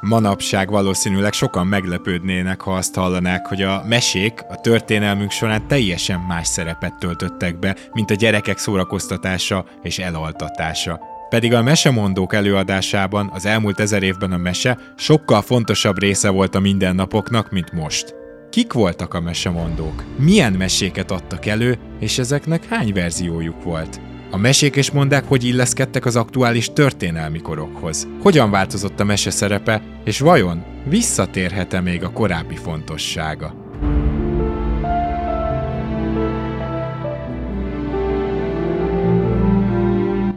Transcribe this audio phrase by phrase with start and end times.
[0.00, 6.46] Manapság valószínűleg sokan meglepődnének, ha azt hallanák, hogy a mesék a történelmünk során teljesen más
[6.46, 11.00] szerepet töltöttek be, mint a gyerekek szórakoztatása és elaltatása.
[11.28, 16.60] Pedig a mesemondók előadásában az elmúlt ezer évben a mese sokkal fontosabb része volt a
[16.60, 18.14] mindennapoknak, mint most.
[18.50, 20.04] Kik voltak a mesemondók?
[20.16, 24.00] Milyen meséket adtak elő, és ezeknek hány verziójuk volt?
[24.30, 28.08] A mesék és mondák hogy illeszkedtek az aktuális történelmi korokhoz?
[28.22, 33.54] Hogyan változott a mese szerepe, és vajon visszatérhet-e még a korábbi fontossága?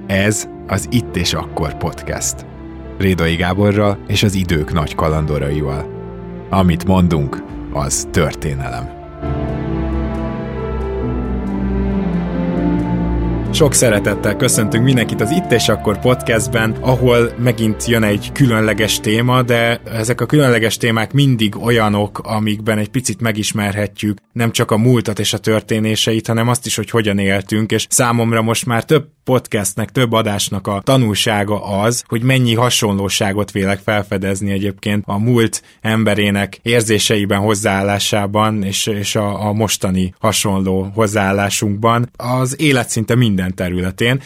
[0.07, 2.45] Ez az Itt és Akkor podcast.
[2.97, 5.85] Rédai Gáborral és az idők nagy kalandoraival.
[6.49, 9.02] Amit mondunk, az történelem.
[13.53, 19.41] Sok szeretettel köszöntünk mindenkit az Itt és Akkor podcastben, ahol megint jön egy különleges téma,
[19.41, 25.19] de ezek a különleges témák mindig olyanok, amikben egy picit megismerhetjük nem csak a múltat
[25.19, 29.91] és a történéseit, hanem azt is, hogy hogyan éltünk, és számomra most már több podcastnek,
[29.91, 37.39] több adásnak a tanulsága az, hogy mennyi hasonlóságot vélek felfedezni egyébként a múlt emberének érzéseiben,
[37.39, 42.09] hozzáállásában, és, és a, a mostani hasonló hozzáállásunkban.
[42.17, 44.21] Az élet szinte minden területén.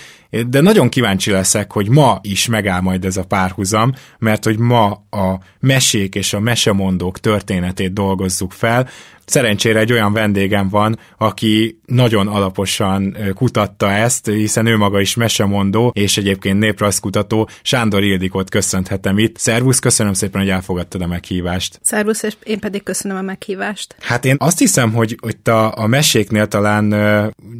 [0.47, 4.89] De nagyon kíváncsi leszek, hogy ma is megáll majd ez a párhuzam, mert hogy ma
[5.09, 8.87] a mesék és a mesemondók történetét dolgozzuk fel,
[9.29, 15.91] Szerencsére egy olyan vendégem van, aki nagyon alaposan kutatta ezt, hiszen ő maga is mesemondó,
[15.95, 17.49] és egyébként néprajzkutató.
[17.61, 19.37] Sándor Ildikot köszönhetem itt.
[19.37, 21.79] Szervusz, köszönöm szépen, hogy elfogadtad a meghívást.
[21.81, 23.95] Szervusz, és én pedig köszönöm a meghívást.
[23.99, 26.83] Hát én azt hiszem, hogy itt a, a meséknél talán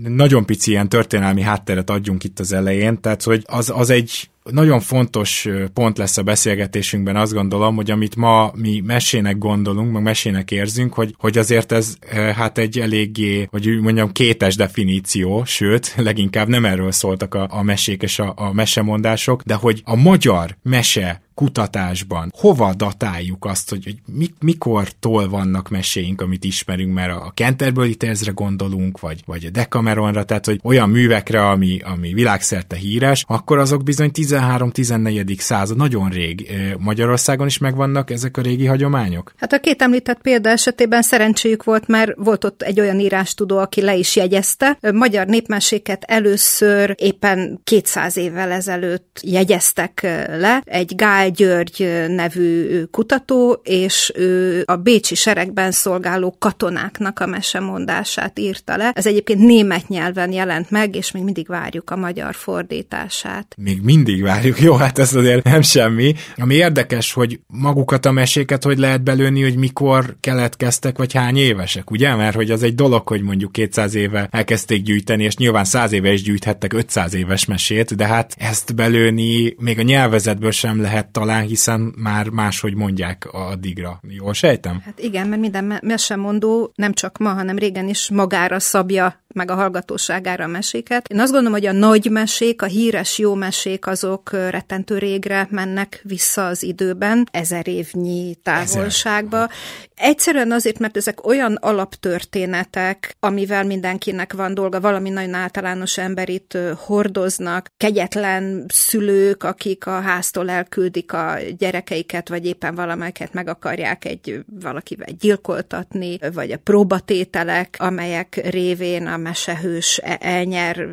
[0.04, 4.80] nagyon pici ilyen történelmi hátteret adjunk itt az elején, tehát hogy az, az egy nagyon
[4.80, 10.52] fontos pont lesz a beszélgetésünkben, azt gondolom, hogy amit ma mi mesének gondolunk, meg mesének
[10.52, 11.96] érzünk, hogy, hogy azért ez
[12.36, 18.02] hát egy eléggé, hogy mondjam, kétes definíció, sőt, leginkább nem erről szóltak a, a mesék
[18.02, 23.96] és a, a mesemondások, de hogy a magyar mese kutatásban hova datáljuk azt, hogy, hogy
[24.06, 30.24] mik, mikortól vannak meséink, amit ismerünk, mert a Canterbury Tales-re gondolunk, vagy, vagy a Decameronra,
[30.24, 35.40] tehát hogy olyan művekre, ami, ami világszerte híres, akkor azok bizony 13-14.
[35.40, 36.52] század, nagyon rég.
[36.78, 39.34] Magyarországon is megvannak ezek a régi hagyományok?
[39.38, 43.82] Hát a két említett példa esetében szerencséjük volt, mert volt ott egy olyan írástudó, aki
[43.82, 44.78] le is jegyezte.
[44.94, 50.02] Magyar népmeséket először éppen 200 évvel ezelőtt jegyeztek
[50.38, 50.62] le.
[50.66, 50.96] Egy
[51.28, 58.92] Gál György nevű kutató, és ő a bécsi seregben szolgáló katonáknak a mesemondását írta le.
[58.96, 63.56] Ez egyébként német nyelven jelent meg, és még mindig várjuk a magyar fordítását.
[63.58, 66.14] Még mindig várjuk, jó, hát ez azért nem semmi.
[66.38, 71.92] Ami érdekes, hogy magukat a meséket hogy lehet belőni, hogy mikor keletkeztek, vagy hány évesek,
[71.92, 72.16] ugye?
[72.16, 76.14] Mert hogy az egy dolog, hogy mondjuk 200 éve elkezdték gyűjteni, és nyilván 100 éve
[76.14, 81.44] is gyűjthettek 500 éves mesét, de hát ezt belőni még a nyelvezetből sem lehet talán,
[81.44, 84.00] hiszen már máshogy mondják addigra.
[84.08, 84.82] Jól sejtem?
[84.86, 89.56] Hát igen, mert minden mesemondó nem csak ma, hanem régen is magára szabja meg a
[89.56, 91.08] hallgatóságára a meséket.
[91.08, 96.02] Én azt gondolom, hogy a nagy mesék, a híres jó mesék, azok rettentő régre mennek
[96.04, 99.38] vissza az időben, ezer évnyi távolságba.
[99.38, 99.50] Ezer.
[99.96, 107.68] Egyszerűen azért, mert ezek olyan alaptörténetek, amivel mindenkinek van dolga, valami nagyon általános emberit hordoznak,
[107.78, 115.10] kegyetlen szülők, akik a háztól elküldik a gyerekeiket, vagy éppen valamelyiket meg akarják egy valakivel
[115.20, 120.88] gyilkoltatni, vagy a próbatételek, amelyek révén a mesehős e- elnyer,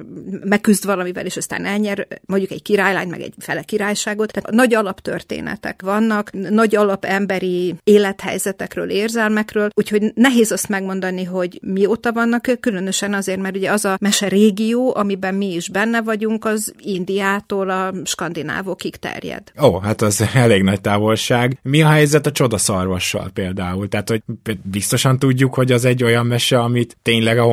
[0.44, 4.32] megküzd valamivel, és aztán elnyer mondjuk egy királylány, meg egy fele királyságot.
[4.32, 12.46] Tehát nagy alaptörténetek vannak, nagy alapemberi élethelyzetekről, érzelmekről, úgyhogy nehéz azt megmondani, hogy mióta vannak
[12.46, 16.74] ők, különösen azért, mert ugye az a mese régió, amiben mi is benne vagyunk, az
[16.78, 19.42] Indiától a skandinávokig terjed.
[19.62, 21.58] Ó, hát az elég nagy távolság.
[21.62, 23.88] Mi a helyzet a csodaszarvassal például?
[23.88, 24.22] Tehát, hogy
[24.62, 27.44] biztosan tudjuk, hogy az egy olyan mese, amit tényleg a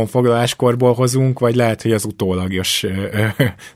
[0.61, 2.85] honfoglaláskorból hozunk, vagy lehet, hogy az utólagos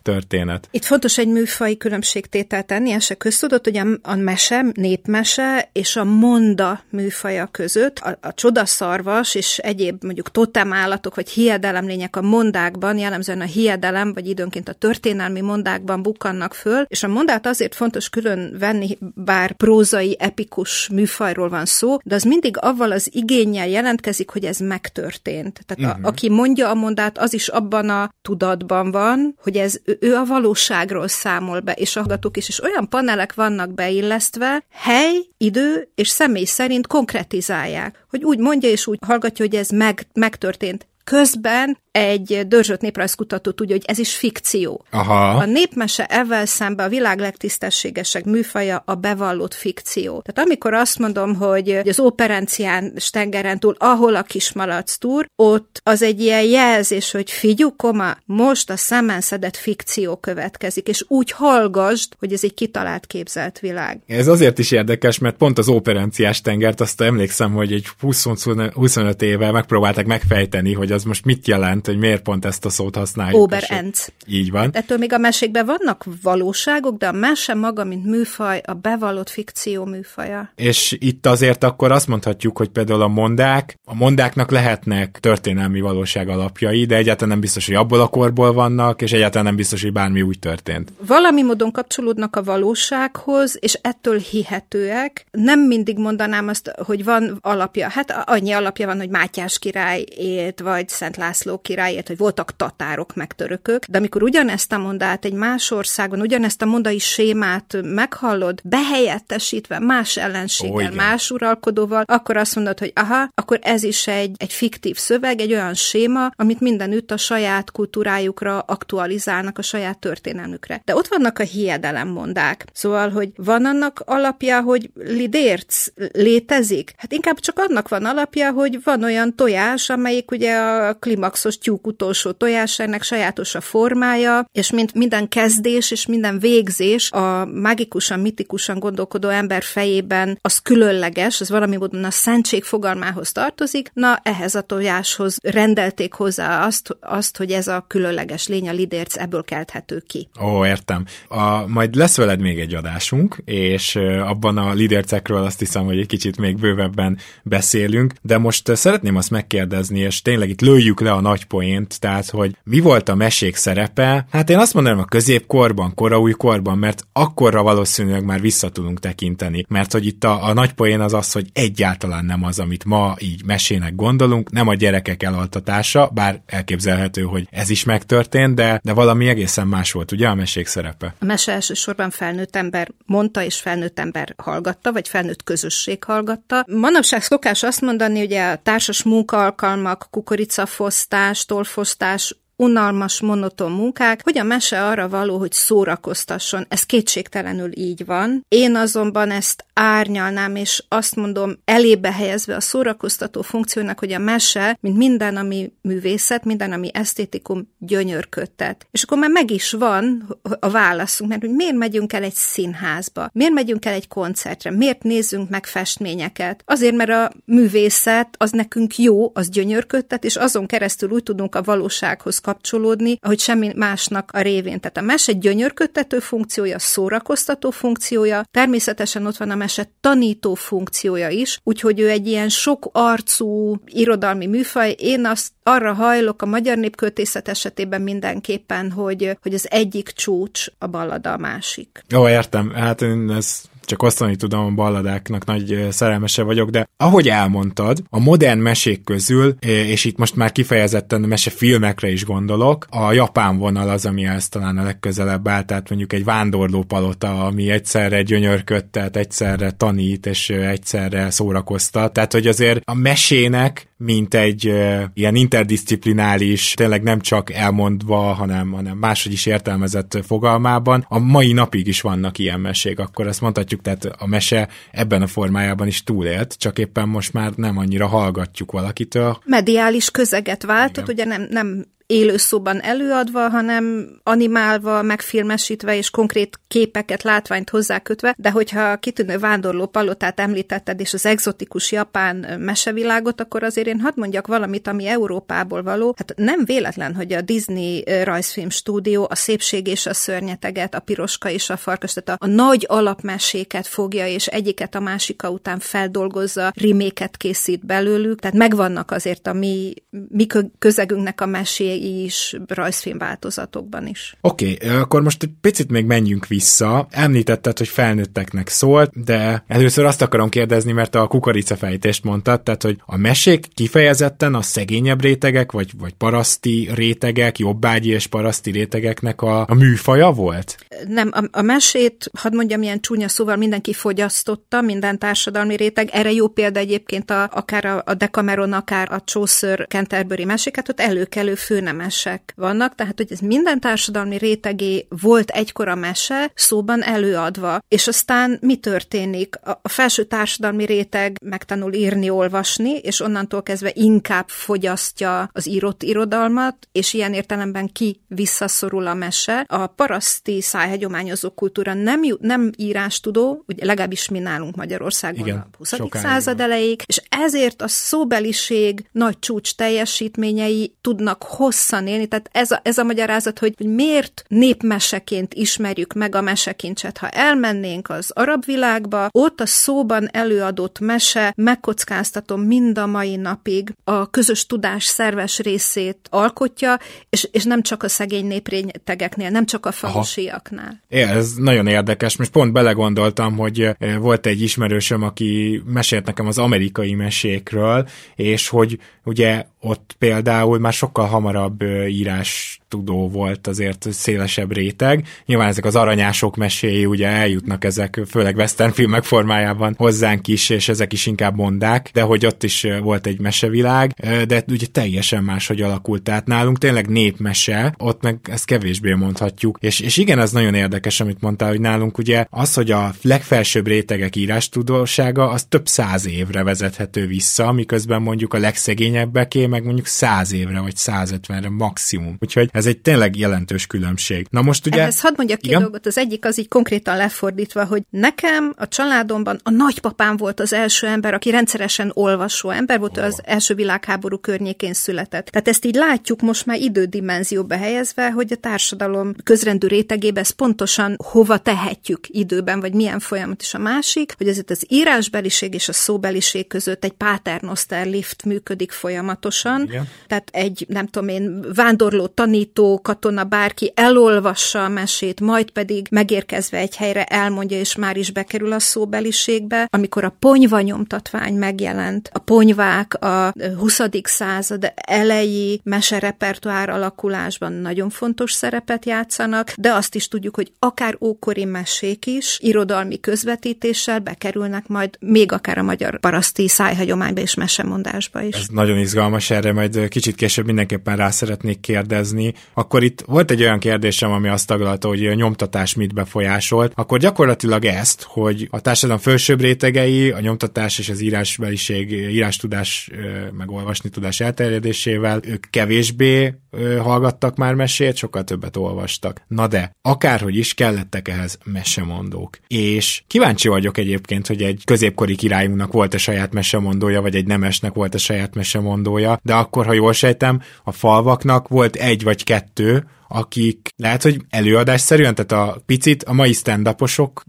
[0.02, 0.68] történet.
[0.72, 5.96] Itt fontos egy műfai különbségtétel tenni, ez se köztudott, hogy a, a mese, népmese és
[5.96, 12.98] a monda műfaja között a, a csodaszarvas és egyéb mondjuk totemállatok vagy hiedelemlények a mondákban,
[12.98, 18.10] jellemzően a hiedelem vagy időnként a történelmi mondákban bukkannak föl, és a mondát azért fontos
[18.10, 24.30] külön venni, bár prózai, epikus műfajról van szó, de az mindig avval az igényel jelentkezik,
[24.30, 25.60] hogy ez megtörtént.
[25.66, 25.96] Tehát uh-huh.
[25.96, 26.06] a, mhm.
[26.06, 31.08] aki mondja a mondát, az is abban a tudatban van, hogy ez ő a valóságról
[31.08, 36.46] számol be, és a hallgatók is, és olyan panelek vannak beillesztve, hely, idő és személy
[36.46, 40.88] szerint konkretizálják, hogy úgy mondja és úgy hallgatja, hogy ez meg, megtörtént.
[41.06, 44.86] Közben egy dörzsött néprajzkutató tudja, hogy ez is fikció.
[44.92, 45.30] Aha.
[45.30, 50.22] A népmese ezzel szembe a világ legtisztességesebb műfaja a bevallott fikció.
[50.22, 56.02] Tehát amikor azt mondom, hogy az operencián stengeren túl, ahol a kismalac túr, ott az
[56.02, 62.14] egy ilyen jelzés, hogy figyú, koma, most a szemen szedett fikció következik, és úgy hallgasd,
[62.20, 64.02] hogy ez egy kitalált képzelt világ.
[64.08, 69.52] Ez azért is érdekes, mert pont az operenciás tengert, azt emlékszem, hogy egy 20-25 éve
[69.52, 73.42] megpróbálták megfejteni, hogy az most mit jelent, hogy miért pont ezt a szót használjuk.
[73.42, 74.08] Oberenc.
[74.28, 74.70] Így van.
[74.74, 79.86] Ettől még a mesékben vannak valóságok, de a mese maga, mint műfaj, a bevallott fikció
[79.86, 80.52] műfaja.
[80.56, 86.30] És itt azért akkor azt mondhatjuk, hogy például a mondák, a mondáknak lehetnek történelmi valóság
[86.30, 89.92] alapjai, de egyáltalán nem biztos, hogy abból a korból vannak, és egyáltalán nem biztos, hogy
[89.92, 90.94] bármi úgy történt.
[91.08, 95.26] Valami módon kapcsolódnak a valósághoz, és ettől hihetőek.
[95.32, 97.90] Nem mindig mondanám azt, hogy van alapja.
[97.90, 103.16] Hát annyi alapja van, hogy Mátyás király élt, vagy Szent László királyért, hogy voltak tatárok,
[103.16, 108.62] meg törökök, de amikor ugyanezt a mondát egy más országon, ugyanezt a mondai sémát meghallod,
[108.64, 114.36] behelyettesítve más ellenséggel, oh, más uralkodóval, akkor azt mondod, hogy aha, akkor ez is egy,
[114.38, 120.82] egy fiktív szöveg, egy olyan séma, amit mindenütt a saját kultúrájukra aktualizálnak, a saját történelmükre.
[120.86, 122.66] De ott vannak a hiedelemmondák.
[122.74, 126.94] Szóval, hogy van annak alapja, hogy lidérc létezik?
[126.98, 131.88] Hát inkább csak annak van alapja, hogy van olyan tojás, amelyik ugye a klimaxos tyúk
[131.88, 138.80] utolsó tojásának sajátos a formája, és mint minden kezdés és minden végzés a mágikusan, mitikusan
[138.80, 144.62] gondolkodó ember fejében az különleges, az valami módon a szentség fogalmához tartozik, na ehhez a
[144.62, 150.30] tojáshoz rendelték hozzá azt, azt hogy ez a különleges lény, a lidérc ebből kelthető ki.
[150.42, 151.06] Ó, értem.
[151.28, 153.96] A, majd lesz veled még egy adásunk, és
[154.26, 159.30] abban a lidércekről azt hiszem, hogy egy kicsit még bővebben beszélünk, de most szeretném azt
[159.30, 163.56] megkérdezni, és tényleg itt lőjük le a nagy poént, tehát, hogy mi volt a mesék
[163.56, 164.26] szerepe?
[164.32, 169.92] Hát én azt mondanám a középkorban, koraújkorban, mert akkorra valószínűleg már vissza tudunk tekinteni, mert
[169.92, 173.46] hogy itt a, a nagy poén az az, hogy egyáltalán nem az, amit ma így
[173.46, 179.28] mesének gondolunk, nem a gyerekek elaltatása, bár elképzelhető, hogy ez is megtörtént, de, de valami
[179.28, 181.16] egészen más volt, ugye a mesék szerepe?
[181.20, 186.66] A mese elsősorban felnőtt ember mondta, és felnőtt ember hallgatta, vagy felnőtt közösség hallgatta.
[186.68, 190.08] Manapság szokás azt mondani, hogy a társas munkaalkalmak,
[190.46, 196.66] kukoricafosztás, tolfosztás unalmas, monoton munkák, hogy a mese arra való, hogy szórakoztasson.
[196.70, 198.46] Ez kétségtelenül így van.
[198.48, 204.78] Én azonban ezt árnyalnám, és azt mondom, elébe helyezve a szórakoztató funkciónak, hogy a mese,
[204.82, 208.88] mint minden, ami művészet, minden, ami esztétikum, gyönyörködtet.
[208.92, 213.30] És akkor már meg is van a válaszunk, mert hogy miért megyünk el egy színházba,
[213.34, 216.64] miért megyünk el egy koncertre, miért nézzünk meg festményeket.
[216.66, 221.62] Azért, mert a művészet az nekünk jó, az gyönyörködtet, és azon keresztül úgy tudunk a
[221.62, 224.80] valósághoz kapcsolódni, ahogy semmi másnak a révén.
[224.80, 231.60] Tehát a mese gyönyörködtető funkciója, szórakoztató funkciója, természetesen ott van a mese tanító funkciója is,
[231.64, 234.96] úgyhogy ő egy ilyen sok arcú irodalmi műfaj.
[235.00, 240.88] Én azt arra hajlok a magyar népköltészet esetében mindenképpen, hogy, hogy az egyik csúcs a
[240.88, 242.04] ballada a másik.
[242.10, 242.70] Jó, értem.
[242.70, 248.20] Hát én ez csak osztani tudom, a balladáknak nagy szerelmese vagyok, de ahogy elmondtad, a
[248.20, 254.06] modern mesék közül, és itt most már kifejezetten mesefilmekre is gondolok, a japán vonal az,
[254.06, 259.72] ami ezt talán a legközelebb áll, tehát mondjuk egy vándorló palota, ami egyszerre gyönyörködtet, egyszerre
[259.72, 262.14] tanít, és egyszerre szórakoztat.
[262.14, 268.72] Tehát, hogy azért a mesének mint egy uh, ilyen interdisziplinális, tényleg nem csak elmondva, hanem,
[268.72, 271.06] hanem máshogy is értelmezett fogalmában.
[271.10, 275.28] A mai napig is vannak ilyen mesék, akkor azt mondhatjuk, tehát a mese ebben a
[275.28, 279.40] formájában is túlélt, csak éppen most már nem annyira hallgatjuk valakitől.
[279.46, 281.16] Mediális közeget váltott, Igen.
[281.16, 288.82] ugye nem, nem élőszóban előadva, hanem animálva, megfilmesítve és konkrét képeket, látványt hozzákötve, de hogyha
[288.82, 294.48] a kitűnő vándorló palotát említetted, és az egzotikus japán mesevilágot, akkor azért én hadd mondjak
[294.48, 296.14] valamit, ami Európából való.
[296.18, 301.50] Hát nem véletlen, hogy a Disney rajzfilm stúdió a szépség és a szörnyeteget, a piroska
[301.50, 306.72] és a farkas, tehát a, a nagy alapmeséket fogja, és egyiket a másika után feldolgozza,
[306.76, 309.94] riméket készít belőlük, tehát megvannak azért a mi,
[310.28, 310.48] mi
[310.80, 314.36] közegünknek a mesé is rajzfilm változatokban is.
[314.42, 317.08] Oké, okay, akkor most egy picit még menjünk vissza.
[317.10, 322.98] Említetted, hogy felnőtteknek szólt, de először azt akarom kérdezni, mert a kukoricafejtést mondtad, tehát hogy
[323.06, 329.66] a mesék kifejezetten a szegényebb rétegek, vagy, vagy paraszti rétegek, jobbágyi és paraszti rétegeknek a,
[329.68, 330.76] a műfaja volt?
[331.08, 336.10] Nem, a, a mesét, hadd mondjam ilyen csúnya szóval, mindenki fogyasztotta, minden társadalmi réteg.
[336.12, 341.00] Erre jó példa egyébként a, akár a, a Decameron, akár a Chaucer Canterbury meséket, ott
[341.00, 347.04] előkelő fő főnemesek vannak, tehát hogy ez minden társadalmi rétegé volt egykor a mese szóban
[347.04, 349.56] előadva, és aztán mi történik?
[349.82, 356.88] A felső társadalmi réteg megtanul írni, olvasni, és onnantól kezdve inkább fogyasztja az írott irodalmat,
[356.92, 359.66] és ilyen értelemben ki visszaszorul a mese.
[359.68, 365.94] A paraszti szájhegyományozó kultúra nem, nem írástudó, ugye legalábbis mi nálunk Magyarországon Igen, a 20.
[366.12, 372.72] század elejéig, és ezért a szóbeliség nagy csúcs teljesítményei tudnak hosszú hosszan élni, tehát ez
[372.72, 377.18] a, ez a magyarázat, hogy, miért népmeseként ismerjük meg a mesekincset.
[377.18, 383.94] Ha elmennénk az arab világba, ott a szóban előadott mese, megkockáztatom mind a mai napig,
[384.04, 389.86] a közös tudás szerves részét alkotja, és, és nem csak a szegény néprénytegeknél, nem csak
[389.86, 391.02] a falusiaknál.
[391.10, 392.38] Ez nagyon érdekes.
[392.38, 398.70] Most pont belegondoltam, hogy eh, volt egy ismerősöm, aki mesélt nekem az amerikai mesékről, és
[398.70, 405.28] hogy ugye ott például már sokkal hamarabb írás tudó volt azért szélesebb réteg.
[405.46, 410.90] Nyilván ezek az aranyások meséi ugye eljutnak ezek, főleg western filmek formájában hozzánk is, és
[410.90, 414.12] ezek is inkább mondák, de hogy ott is volt egy mesevilág,
[414.48, 416.24] de ugye teljesen máshogy alakult.
[416.24, 419.78] Tehát nálunk tényleg népmese, ott meg ezt kevésbé mondhatjuk.
[419.82, 423.88] És, és igen, ez nagyon érdekes, amit mondtál, hogy nálunk ugye az, hogy a legfelsőbb
[423.88, 430.54] rétegek írástudósága, az több száz évre vezethető vissza, miközben mondjuk a legszegényebbeké meg mondjuk száz
[430.54, 432.38] évre vagy 150-re maximum.
[432.40, 434.48] Úgyhogy ez egy tényleg jelentős különbség.
[434.50, 435.02] Na most ugye...
[435.02, 436.06] Ehhez hadd mondjak két dolgot.
[436.06, 441.08] Az egyik az így konkrétan lefordítva, hogy nekem a családomban a nagypapám volt az első
[441.08, 443.24] ember, aki rendszeresen olvasó ember volt, oh.
[443.24, 445.46] az első világháború környékén született.
[445.46, 451.16] Tehát ezt így látjuk most már idődimenzióba helyezve, hogy a társadalom közrendű rétegébe ezt pontosan
[451.24, 455.94] hova tehetjük időben, vagy milyen folyamat is a másik, hogy ezért az írásbeliség és a
[455.94, 459.65] szóbeliség között egy paternoster lift működik folyamatosan.
[459.88, 460.08] Igen.
[460.28, 466.08] Tehát egy, nem tudom én, vándorló tanít tanító, katona, bárki elolvassa a mesét, majd pedig
[466.12, 469.88] megérkezve egy helyre elmondja, és már is bekerül a szóbeliségbe.
[469.90, 474.02] Amikor a ponyva nyomtatvány megjelent, a ponyvák a 20.
[474.24, 481.66] század elejé meserepertoár alakulásban nagyon fontos szerepet játszanak, de azt is tudjuk, hogy akár ókori
[481.66, 488.56] mesék is irodalmi közvetítéssel bekerülnek majd még akár a magyar paraszti szájhagyományba és mesemondásba is.
[488.56, 493.62] Ez nagyon izgalmas, erre majd kicsit később mindenképpen rá szeretnék kérdezni, akkor itt volt egy
[493.62, 498.80] olyan kérdésem, ami azt taglalta, hogy a nyomtatás mit befolyásolt, akkor gyakorlatilag ezt, hogy a
[498.80, 503.10] társadalom felsőbb rétegei a nyomtatás és az írásbeliség, írástudás,
[503.58, 506.54] meg olvasni tudás elterjedésével, ők kevésbé
[507.00, 509.42] hallgattak már mesét, sokkal többet olvastak.
[509.48, 512.58] Na de, akárhogy is kellettek ehhez mesemondók.
[512.68, 518.18] És kíváncsi vagyok egyébként, hogy egy középkori királyunknak volt-e saját mesemondója, vagy egy nemesnek volt-e
[518.18, 524.24] saját mesemondója, de akkor, ha jól sejtem, a falvaknak volt egy vagy kettő, akik lehet,
[524.24, 526.96] hogy előadásszerűen, tehát a picit a mai stand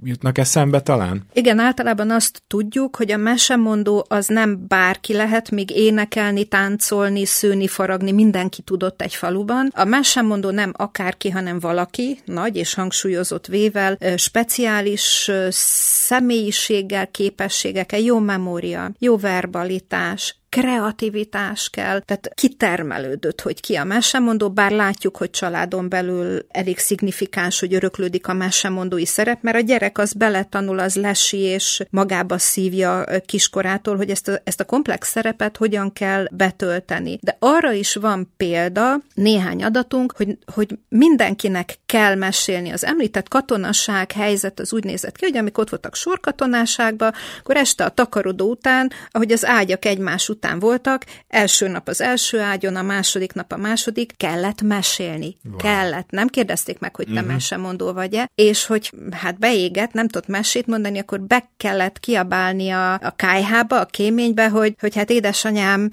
[0.03, 1.27] jutnak eszembe talán?
[1.33, 7.67] Igen, általában azt tudjuk, hogy a mesemondó az nem bárki lehet, még énekelni, táncolni, szőni,
[7.67, 9.71] faragni, mindenki tudott egy faluban.
[9.75, 18.93] A mesemondó nem akárki, hanem valaki, nagy és hangsúlyozott vével, speciális személyiséggel, képességekkel, jó memória,
[18.99, 26.47] jó verbalitás, kreativitás kell, tehát kitermelődött, hogy ki a mesemondó, bár látjuk, hogy családon belül
[26.49, 31.83] elég szignifikáns, hogy öröklődik a mesemondói szerep, mert a gyerek az beletanul, az lesi, és
[31.91, 37.19] magába szívja kiskorától, hogy ezt a, ezt a komplex szerepet hogyan kell betölteni.
[37.21, 42.71] De arra is van példa, néhány adatunk, hogy, hogy mindenkinek kell mesélni.
[42.71, 47.85] Az említett katonaság helyzet az úgy nézett ki, hogy amikor ott voltak sorkatonáságba, akkor este
[47.85, 52.83] a takarodó után, ahogy az ágyak egymás után voltak, első nap az első ágyon, a
[52.83, 55.37] második nap a második, kellett mesélni.
[55.45, 55.57] Wow.
[55.57, 56.11] Kellett.
[56.11, 57.27] Nem kérdezték meg, hogy te uh-huh.
[57.27, 62.93] mesemondó vagy-e, és hogy hát beégett, nem tudott mesét mondani, akkor be kellett kiabálni a,
[62.93, 65.89] a kájhába, a kéménybe, hogy, hogy hát édesanyám,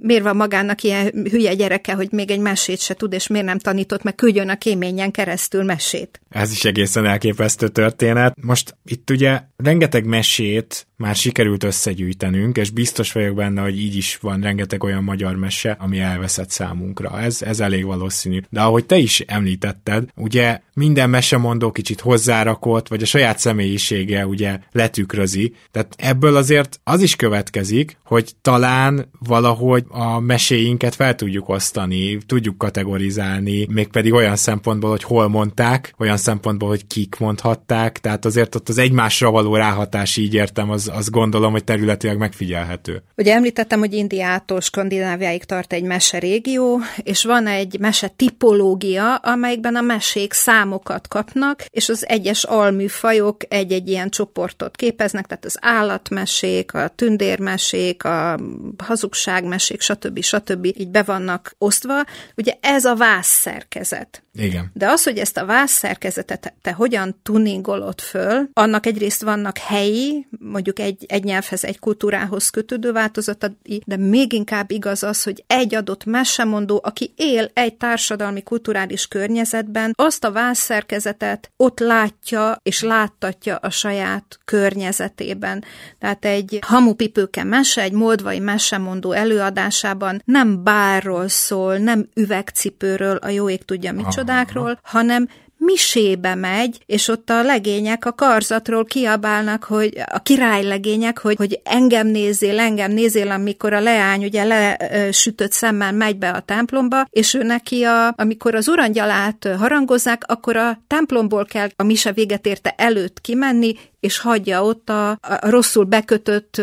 [0.00, 3.58] miért van magának ilyen hülye gyereke, hogy még egy mesét se tud, és miért nem
[3.58, 6.20] tanított meg, küldjön a kéményen keresztül mesét.
[6.30, 8.34] Ez is egészen elképesztő történet.
[8.42, 14.18] Most itt ugye rengeteg mesét már sikerült összegyűjtenünk, és biztos vagyok benne, hogy így is
[14.20, 17.20] van rengeteg olyan magyar mese, ami elveszett számunkra.
[17.20, 18.40] Ez, ez elég valószínű.
[18.50, 24.58] De ahogy te is említetted, ugye minden mesemondó kicsit hozzárakott, vagy a saját személyisége ugye
[24.72, 25.54] letükrözi.
[25.70, 32.58] Tehát ebből azért az is következik, hogy talán valahogy a meséinket fel tudjuk osztani, tudjuk
[32.58, 38.68] kategorizálni, mégpedig olyan szempontból, hogy hol mondták, olyan szempontból, hogy kik mondhatták, tehát azért ott
[38.68, 43.02] az egymásra való ráhatás, így értem, az, az gondolom, hogy területileg megfigyelhető.
[43.16, 49.76] Ugye említettem, hogy Indiától Skandináviáig tart egy mese régió, és van egy mese tipológia, amelyikben
[49.76, 56.74] a mesék számokat kapnak, és az egyes alműfajok egy-egy ilyen csoportot képeznek, tehát az állatmesék,
[56.74, 58.38] a tündérmesék, a
[58.84, 60.22] hazugságmesék, stb.
[60.22, 60.64] stb.
[60.64, 62.04] így be vannak osztva.
[62.36, 64.22] Ugye ez a vászszerkezet.
[64.38, 64.70] Igen.
[64.72, 70.78] De az, hogy ezt a vászszerkezetet te hogyan tuningolod föl, annak egyrészt vannak helyi, mondjuk
[70.78, 76.04] egy, egy nyelvhez, egy kultúrához kötődő változatai, de még inkább igaz az, hogy egy adott
[76.04, 83.70] mesemondó, aki él egy társadalmi kulturális környezetben, azt a vászszerkezetet ott látja és láttatja a
[83.70, 85.64] saját környezetében.
[85.98, 93.48] Tehát egy hamupipőke mese, egy moldvai mesemondó előadásában nem bárról szól, nem üvegcipőről, a jó
[93.48, 93.92] ég tudja
[94.28, 101.36] micsodákról, hanem misébe megy, és ott a legények a karzatról kiabálnak, hogy a királylegények, hogy,
[101.36, 107.06] hogy engem nézzél, engem nézzél, amikor a leány ugye lesütött szemmel megy be a templomba,
[107.10, 112.46] és ő neki, a, amikor az urangyalát harangozzák, akkor a templomból kell a mise véget
[112.46, 116.62] érte előtt kimenni, és hagyja ott a, a rosszul bekötött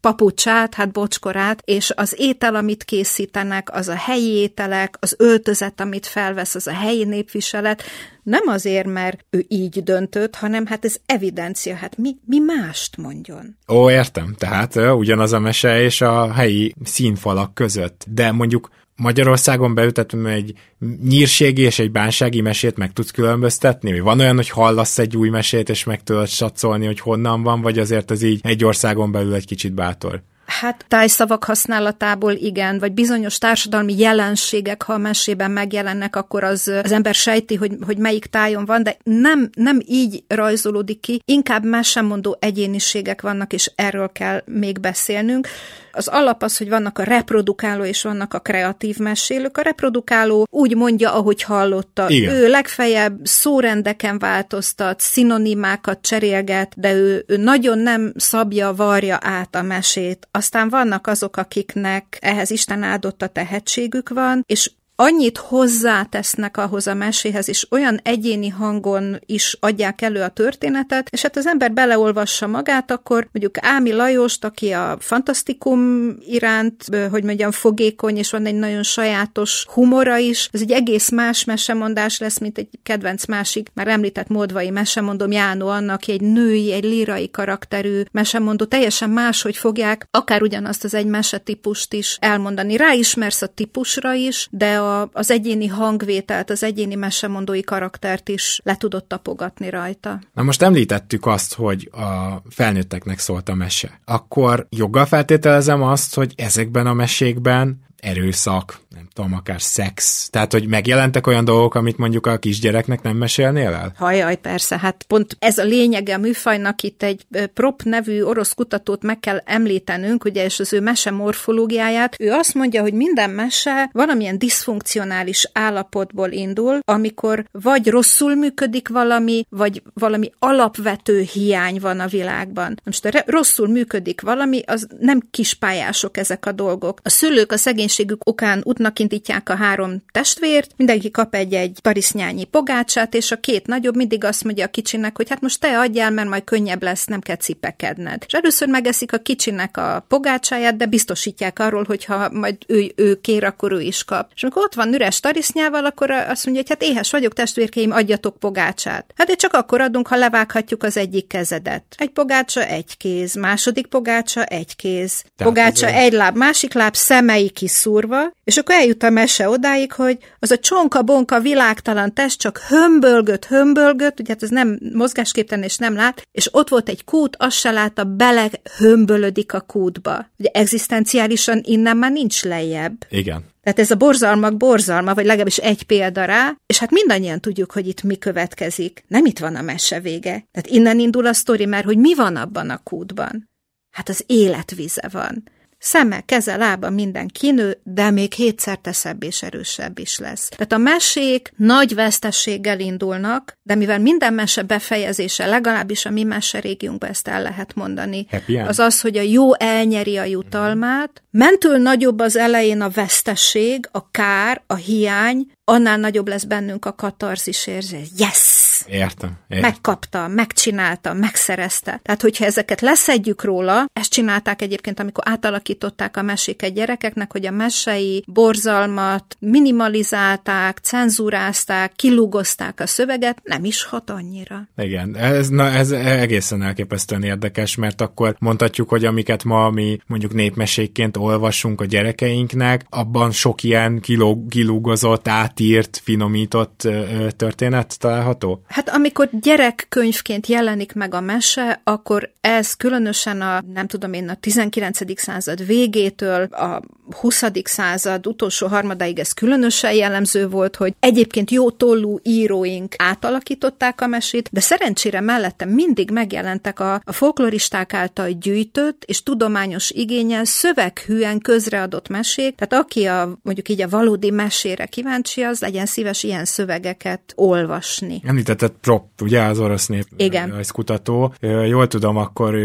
[0.00, 6.06] papucsát, hát bocskorát, és az étel, amit készítenek, az a helyi ételek, az öltözet, amit
[6.06, 7.82] felvesz, az a helyi népviselet,
[8.22, 13.56] nem azért, mert ő így döntött, hanem hát ez evidencia, hát mi, mi mást mondjon.
[13.68, 19.92] Ó, értem, tehát ugyanaz a mese és a helyi színfalak között, de mondjuk Magyarországon belül,
[19.92, 20.54] tehát egy
[21.02, 24.00] nyírségi és egy bánsági mesét meg tudsz különböztetni?
[24.00, 27.78] Van olyan, hogy hallasz egy új mesét, és meg tudod satszolni, hogy honnan van, vagy
[27.78, 30.22] azért az így egy országon belül egy kicsit bátor?
[30.60, 36.92] Hát tájszavak használatából igen, vagy bizonyos társadalmi jelenségek, ha a mesében megjelennek, akkor az, az
[36.92, 42.36] ember sejti, hogy, hogy melyik tájon van, de nem, nem így rajzolódik ki, inkább mesemondó
[42.40, 45.48] egyéniségek vannak, és erről kell még beszélnünk.
[45.92, 49.58] Az alap az, hogy vannak a reprodukáló és vannak a kreatív mesélők.
[49.58, 52.08] A reprodukáló úgy mondja, ahogy hallotta.
[52.08, 52.34] Igen.
[52.34, 59.62] Ő legfeljebb szórendeken változtat, szinonimákat cserélget, de ő, ő nagyon nem szabja, varja át a
[59.62, 60.28] mesét.
[60.30, 64.70] Aztán vannak azok, akiknek ehhez Isten áldott a tehetségük van, és
[65.02, 71.22] annyit hozzátesznek ahhoz a meséhez, és olyan egyéni hangon is adják elő a történetet, és
[71.22, 77.50] hát az ember beleolvassa magát, akkor mondjuk Ámi Lajost, aki a fantasztikum iránt, hogy mondjam,
[77.50, 82.58] fogékony, és van egy nagyon sajátos humora is, ez egy egész más mesemondás lesz, mint
[82.58, 88.02] egy kedvenc másik, már említett módvai mesemondom Jánó annak, aki egy női, egy lírai karakterű
[88.10, 92.76] mesemondó, teljesen máshogy fogják akár ugyanazt az egy mesetípust is elmondani.
[92.76, 98.76] Ráismersz a típusra is, de a, az egyéni hangvételt, az egyéni mesemondói karaktert is le
[98.76, 100.20] tudott tapogatni rajta.
[100.34, 104.00] Na most említettük azt, hogy a felnőtteknek szólt a mese.
[104.04, 108.80] Akkor joggal feltételezem azt, hogy ezekben a mesékben erőszak,
[109.12, 110.28] tudom, akár szex.
[110.30, 113.92] Tehát, hogy megjelentek olyan dolgok, amit mondjuk a kisgyereknek nem mesélnél el?
[113.96, 119.02] Hajaj, persze, hát pont ez a lényege a műfajnak, itt egy Prop nevű orosz kutatót
[119.02, 122.16] meg kell említenünk, ugye, és az ő mese morfológiáját.
[122.18, 129.46] Ő azt mondja, hogy minden mese valamilyen diszfunkcionális állapotból indul, amikor vagy rosszul működik valami,
[129.48, 132.80] vagy valami alapvető hiány van a világban.
[132.84, 137.00] Most a rosszul működik valami, az nem kispályások ezek a dolgok.
[137.02, 143.14] A szülők a szegénységük okán útnak indítják a három testvért, mindenki kap egy-egy tarisznyányi pogácsát,
[143.14, 146.28] és a két nagyobb mindig azt mondja a kicsinek, hogy hát most te adjál, mert
[146.28, 148.22] majd könnyebb lesz, nem kell cipekedned.
[148.26, 153.20] És először megeszik a kicsinek a pogácsáját, de biztosítják arról, hogy ha majd ő, ő
[153.20, 154.30] kér, akkor ő is kap.
[154.34, 158.38] És amikor ott van üres tarisznyával, akkor azt mondja, hogy hát éhes vagyok, testvérkeim, adjatok
[158.38, 159.12] pogácsát.
[159.16, 161.84] Hát de csak akkor adunk, ha levághatjuk az egyik kezedet.
[161.96, 165.22] Egy pogácsa, egy kéz, második pogácsa, egy kéz.
[165.36, 170.18] Tehát pogácsa, egy láb, másik láb, szemei kiszúrva, és akkor eljut a mese odáig, hogy
[170.38, 175.94] az a csonka-bonka világtalan test csak hömbölgött, hömbölgött, ugye hát ez nem mozgásképtelen és nem
[175.94, 180.26] lát, és ott volt egy kút, azt se látta, bele hömbölödik a kútba.
[180.38, 183.06] Ugye egzisztenciálisan innen már nincs lejjebb.
[183.08, 183.44] Igen.
[183.62, 187.86] Tehát ez a borzalmak borzalma, vagy legalábbis egy példa rá, és hát mindannyian tudjuk, hogy
[187.86, 189.04] itt mi következik.
[189.08, 190.46] Nem itt van a mese vége.
[190.50, 193.50] Tehát innen indul a sztori, mert hogy mi van abban a kútban?
[193.90, 195.42] Hát az életvize van.
[195.84, 200.48] Szeme, keze, lába minden kinő, de még hétszer teszebb és erősebb is lesz.
[200.48, 206.60] Tehát a mesék nagy vesztességgel indulnak, de mivel minden mese befejezése, legalábbis a mi mese
[206.60, 208.26] régiónkban ezt el lehet mondani,
[208.66, 214.10] az az, hogy a jó elnyeri a jutalmát, mentől nagyobb az elején a vesztesség, a
[214.10, 218.08] kár, a hiány, annál nagyobb lesz bennünk a katarzis érzés.
[218.16, 218.61] Yes!
[218.86, 219.70] Értem, értem.
[219.70, 222.00] Megkapta, megcsinálta, megszerezte.
[222.02, 227.50] Tehát, hogyha ezeket leszedjük róla, ezt csinálták egyébként, amikor átalakították a meséket gyerekeknek, hogy a
[227.50, 234.68] mesei borzalmat minimalizálták, cenzúrázták, kilugozták a szöveget, nem is hat annyira.
[234.76, 240.32] Igen, ez, na, ez egészen elképesztően érdekes, mert akkor mondhatjuk, hogy amiket ma mi mondjuk
[240.32, 244.00] népmesékként olvasunk a gyerekeinknek, abban sok ilyen
[244.48, 246.88] kilúgozott, átírt, finomított
[247.36, 248.62] történet található?
[248.72, 254.34] Hát amikor gyerekkönyvként jelenik meg a mese, akkor ez különösen a, nem tudom én, a
[254.34, 255.20] 19.
[255.20, 256.82] század végétől a
[257.12, 257.42] 20.
[257.64, 264.48] század utolsó harmadáig ez különösen jellemző volt, hogy egyébként jó tollú íróink átalakították a mesét,
[264.52, 272.08] de szerencsére mellette mindig megjelentek a, a folkloristák által gyűjtött és tudományos igényel szöveghűen közreadott
[272.08, 277.32] mesék, tehát aki a, mondjuk így a valódi mesére kíváncsi, az legyen szíves ilyen szövegeket
[277.36, 278.22] olvasni.
[278.24, 280.64] Említetted Prop, ugye az orosz nép Igen.
[280.72, 281.34] kutató.
[281.66, 282.56] Jól tudom, akkor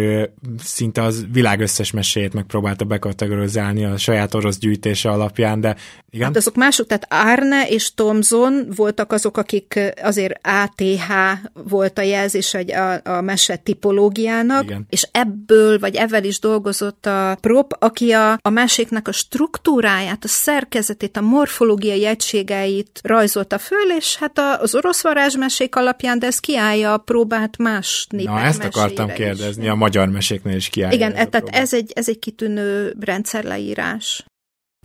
[0.64, 5.76] szinte az világ összes meséjét megpróbálta bekategorizálni a saját orosz gyűjtése alapján, de
[6.10, 6.28] igen.
[6.28, 11.12] Hát azok mások, tehát Arne és Thomson voltak azok, akik azért ATH
[11.54, 14.86] volt a jelzés egy a, a mese tipológiának, igen.
[14.90, 20.28] és ebből, vagy ebben is dolgozott a Prop, aki a, a meséknek a struktúráját, a
[20.28, 26.94] szerkezetét, a morfológiai egységeit rajzolta föl, és hát az orosz varázsmesék alapján, de ez kiállja
[26.94, 29.70] a próbát más népek Na, ezt akartam kérdezni, is.
[29.70, 30.96] a magyar meséknél is kiállja.
[30.96, 34.26] Igen, ez tehát ez egy, ez egy kitűnő rendszerleírás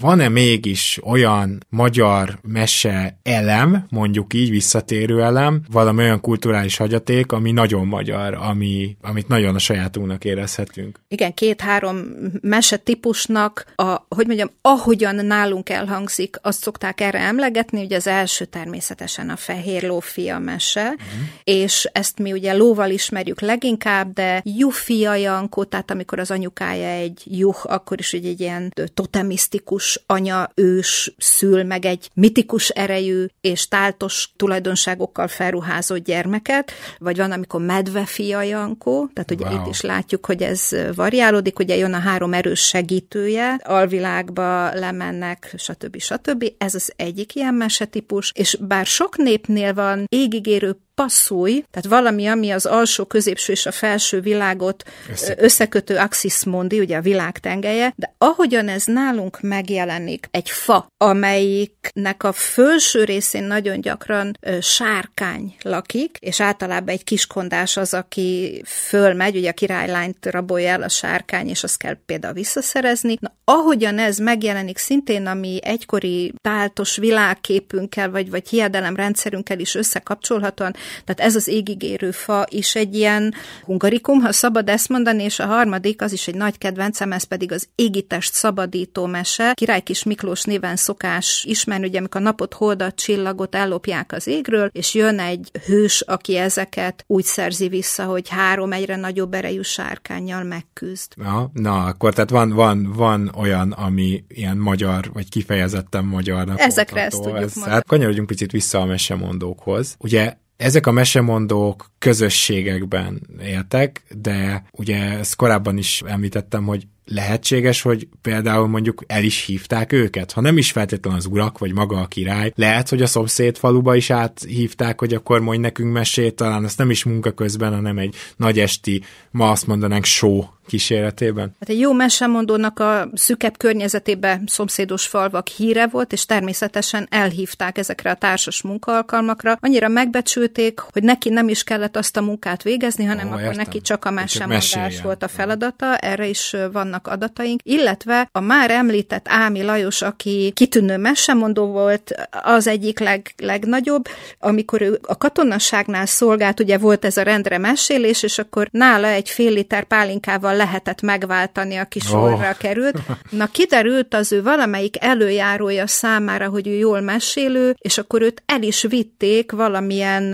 [0.00, 7.52] van-e mégis olyan magyar mese elem, mondjuk így visszatérő elem, valami olyan kulturális hagyaték, ami
[7.52, 11.00] nagyon magyar, ami, amit nagyon a sajátunknak érezhetünk?
[11.08, 11.96] Igen, két-három
[12.40, 18.44] mese típusnak, a, hogy mondjam, ahogyan nálunk elhangzik, azt szokták erre emlegetni, hogy az első
[18.44, 21.28] természetesen a fehér lófia mese, uh-huh.
[21.44, 27.22] és ezt mi ugye lóval ismerjük leginkább, de Jufia Jankó, tehát amikor az anyukája egy
[27.24, 33.68] juh, akkor is ugye egy ilyen totemisztikus anya ős szül meg egy mitikus erejű és
[33.68, 39.60] táltos tulajdonságokkal felruházott gyermeket, vagy van, amikor medve fia Jankó, tehát ugye wow.
[39.60, 46.00] itt is látjuk, hogy ez variálódik, ugye jön a három erős segítője, alvilágba lemennek, stb.
[46.00, 46.52] stb.
[46.58, 52.50] Ez az egyik ilyen mesetípus, és bár sok népnél van égigérő passzúj, tehát valami, ami
[52.50, 55.34] az alsó, középső és a felső világot Össze.
[55.38, 62.22] összekötő axis mondi, ugye a világ tengelye, de ahogyan ez nálunk megjelenik, egy fa, amelyiknek
[62.22, 69.36] a felső részén nagyon gyakran ö, sárkány lakik, és általában egy kiskondás az, aki fölmegy,
[69.36, 73.16] ugye a királylányt rabolja el a sárkány, és azt kell például visszaszerezni.
[73.20, 80.74] Na, ahogyan ez megjelenik szintén, ami egykori táltos világképünkkel, vagy, vagy hiedelemrendszerünkkel is összekapcsolhatóan,
[81.04, 85.46] Tehát ez az égigérő fa is egy ilyen hungarikum, ha szabad ezt mondani, és a
[85.46, 89.52] harmadik, az is egy nagy kedvencem, ez pedig az égitest szabadító mese.
[89.54, 94.70] Király Kis Miklós néven szokás ismerni, ugye amikor a napot, holdat, csillagot ellopják az égről,
[94.72, 100.42] és jön egy hős, aki ezeket úgy szerzi vissza, hogy három egyre nagyobb erejű sárkányjal
[100.42, 101.12] megküzd.
[101.16, 107.04] Na, na, akkor tehát van, van, van olyan, ami ilyen magyar, vagy kifejezetten magyarnak Ezekre
[107.04, 109.96] ezt tudjuk ez, Hát kanyarodjunk picit vissza a mesemondókhoz.
[109.98, 118.08] Ugye ezek a mesemondók közösségekben éltek, de ugye ezt korábban is említettem, hogy lehetséges, hogy
[118.22, 122.06] például mondjuk el is hívták őket, ha nem is feltétlenül az urak, vagy maga a
[122.06, 126.78] király, lehet, hogy a szomszéd faluba is áthívták, hogy akkor mondj nekünk mesét, talán ezt
[126.78, 131.56] nem is munka közben, hanem egy nagy esti, ma azt mondanánk show kíséretében?
[131.60, 138.10] Hát egy jó mesemondónak a szükebb környezetében szomszédos falvak híre volt, és természetesen elhívták ezekre
[138.10, 139.58] a társas munkaalkalmakra.
[139.60, 143.62] Annyira megbecsülték, hogy neki nem is kellett azt a munkát végezni, hanem oh, akkor értem.
[143.64, 146.56] neki csak a mesemondás volt a feladata, erre is
[146.92, 152.10] vannak adataink, illetve a már említett Ámi Lajos, aki kitűnő mesemondó volt,
[152.42, 154.04] az egyik leg, legnagyobb,
[154.38, 159.28] amikor ő a katonasságnál szolgált, ugye volt ez a rendre mesélés, és akkor nála egy
[159.28, 162.56] fél liter pálinkával lehetett megváltani, aki sorra oh.
[162.56, 162.98] került.
[163.30, 168.62] Na, kiderült az ő valamelyik előjárója számára, hogy ő jól mesélő, és akkor őt el
[168.62, 170.32] is vitték valamilyen,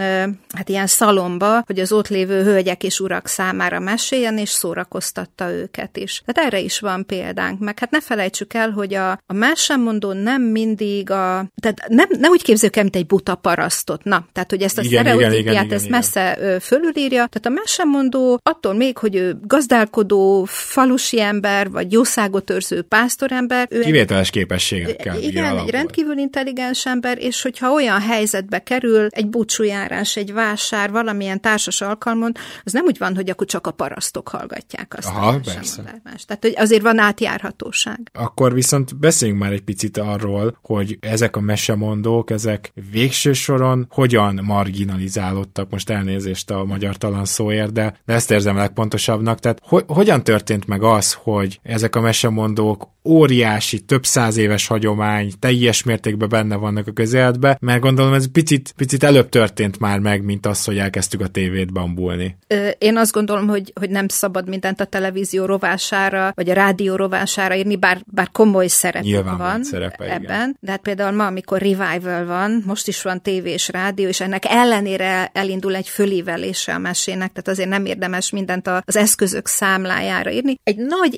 [0.54, 5.96] hát ilyen szalomba, hogy az ott lévő hölgyek és urak számára meséljen, és szórakoztatta őket
[5.96, 6.22] is.
[6.26, 10.42] Tehát erre is van példánk, meg hát ne felejtsük el, hogy a, a mesemondó nem
[10.42, 14.62] mindig a, tehát nem, nem úgy képzeljük el, mint egy buta parasztot, na, tehát hogy
[14.62, 16.60] ezt a sztereotípiát, ezt messze igen.
[16.60, 23.66] fölülírja, tehát a mesemondó attól még, hogy ő gazdálkodó, falusi ember, vagy jószágot őrző pásztorember.
[23.70, 25.20] Ő Kivételes képességekkel.
[25.20, 31.40] Igen, egy rendkívül intelligens ember, és hogyha olyan helyzetbe kerül, egy búcsújárás, egy vásár, valamilyen
[31.40, 32.32] társas alkalmon,
[32.64, 35.08] az nem úgy van, hogy akkor csak a parasztok hallgatják azt.
[35.08, 35.82] Aha, persze.
[36.26, 38.10] Tehát, hogy azért van átjárhatóság.
[38.12, 44.40] Akkor viszont beszéljünk már egy picit arról, hogy ezek a mesemondók, ezek végső soron hogyan
[44.42, 50.66] marginalizálódtak, most elnézést a magyar talan szóért, de, ezt érzem legpontosabbnak, tehát hogy, hogyan történt
[50.66, 56.86] meg az, hogy ezek a mesemondók óriási, több száz éves hagyomány, teljes mértékben benne vannak
[56.86, 61.20] a közéletben, mert gondolom ez picit, picit előbb történt már meg, mint az, hogy elkezdtük
[61.20, 62.36] a tévét bambulni.
[62.78, 67.54] Én azt gondolom, hogy, hogy nem szabad mindent a televízió rovására, vagy a rádió rovására
[67.54, 70.22] írni, bár, bár komoly szerep Nyilván van szerepe, ebben.
[70.22, 70.56] Igen.
[70.60, 74.44] De hát például ma, amikor revival van, most is van tévé és rádió, és ennek
[74.48, 80.58] ellenére elindul egy fölívelése a mesének, tehát azért nem érdemes mindent az eszközök számlájára írni.
[80.62, 81.16] Egy nagy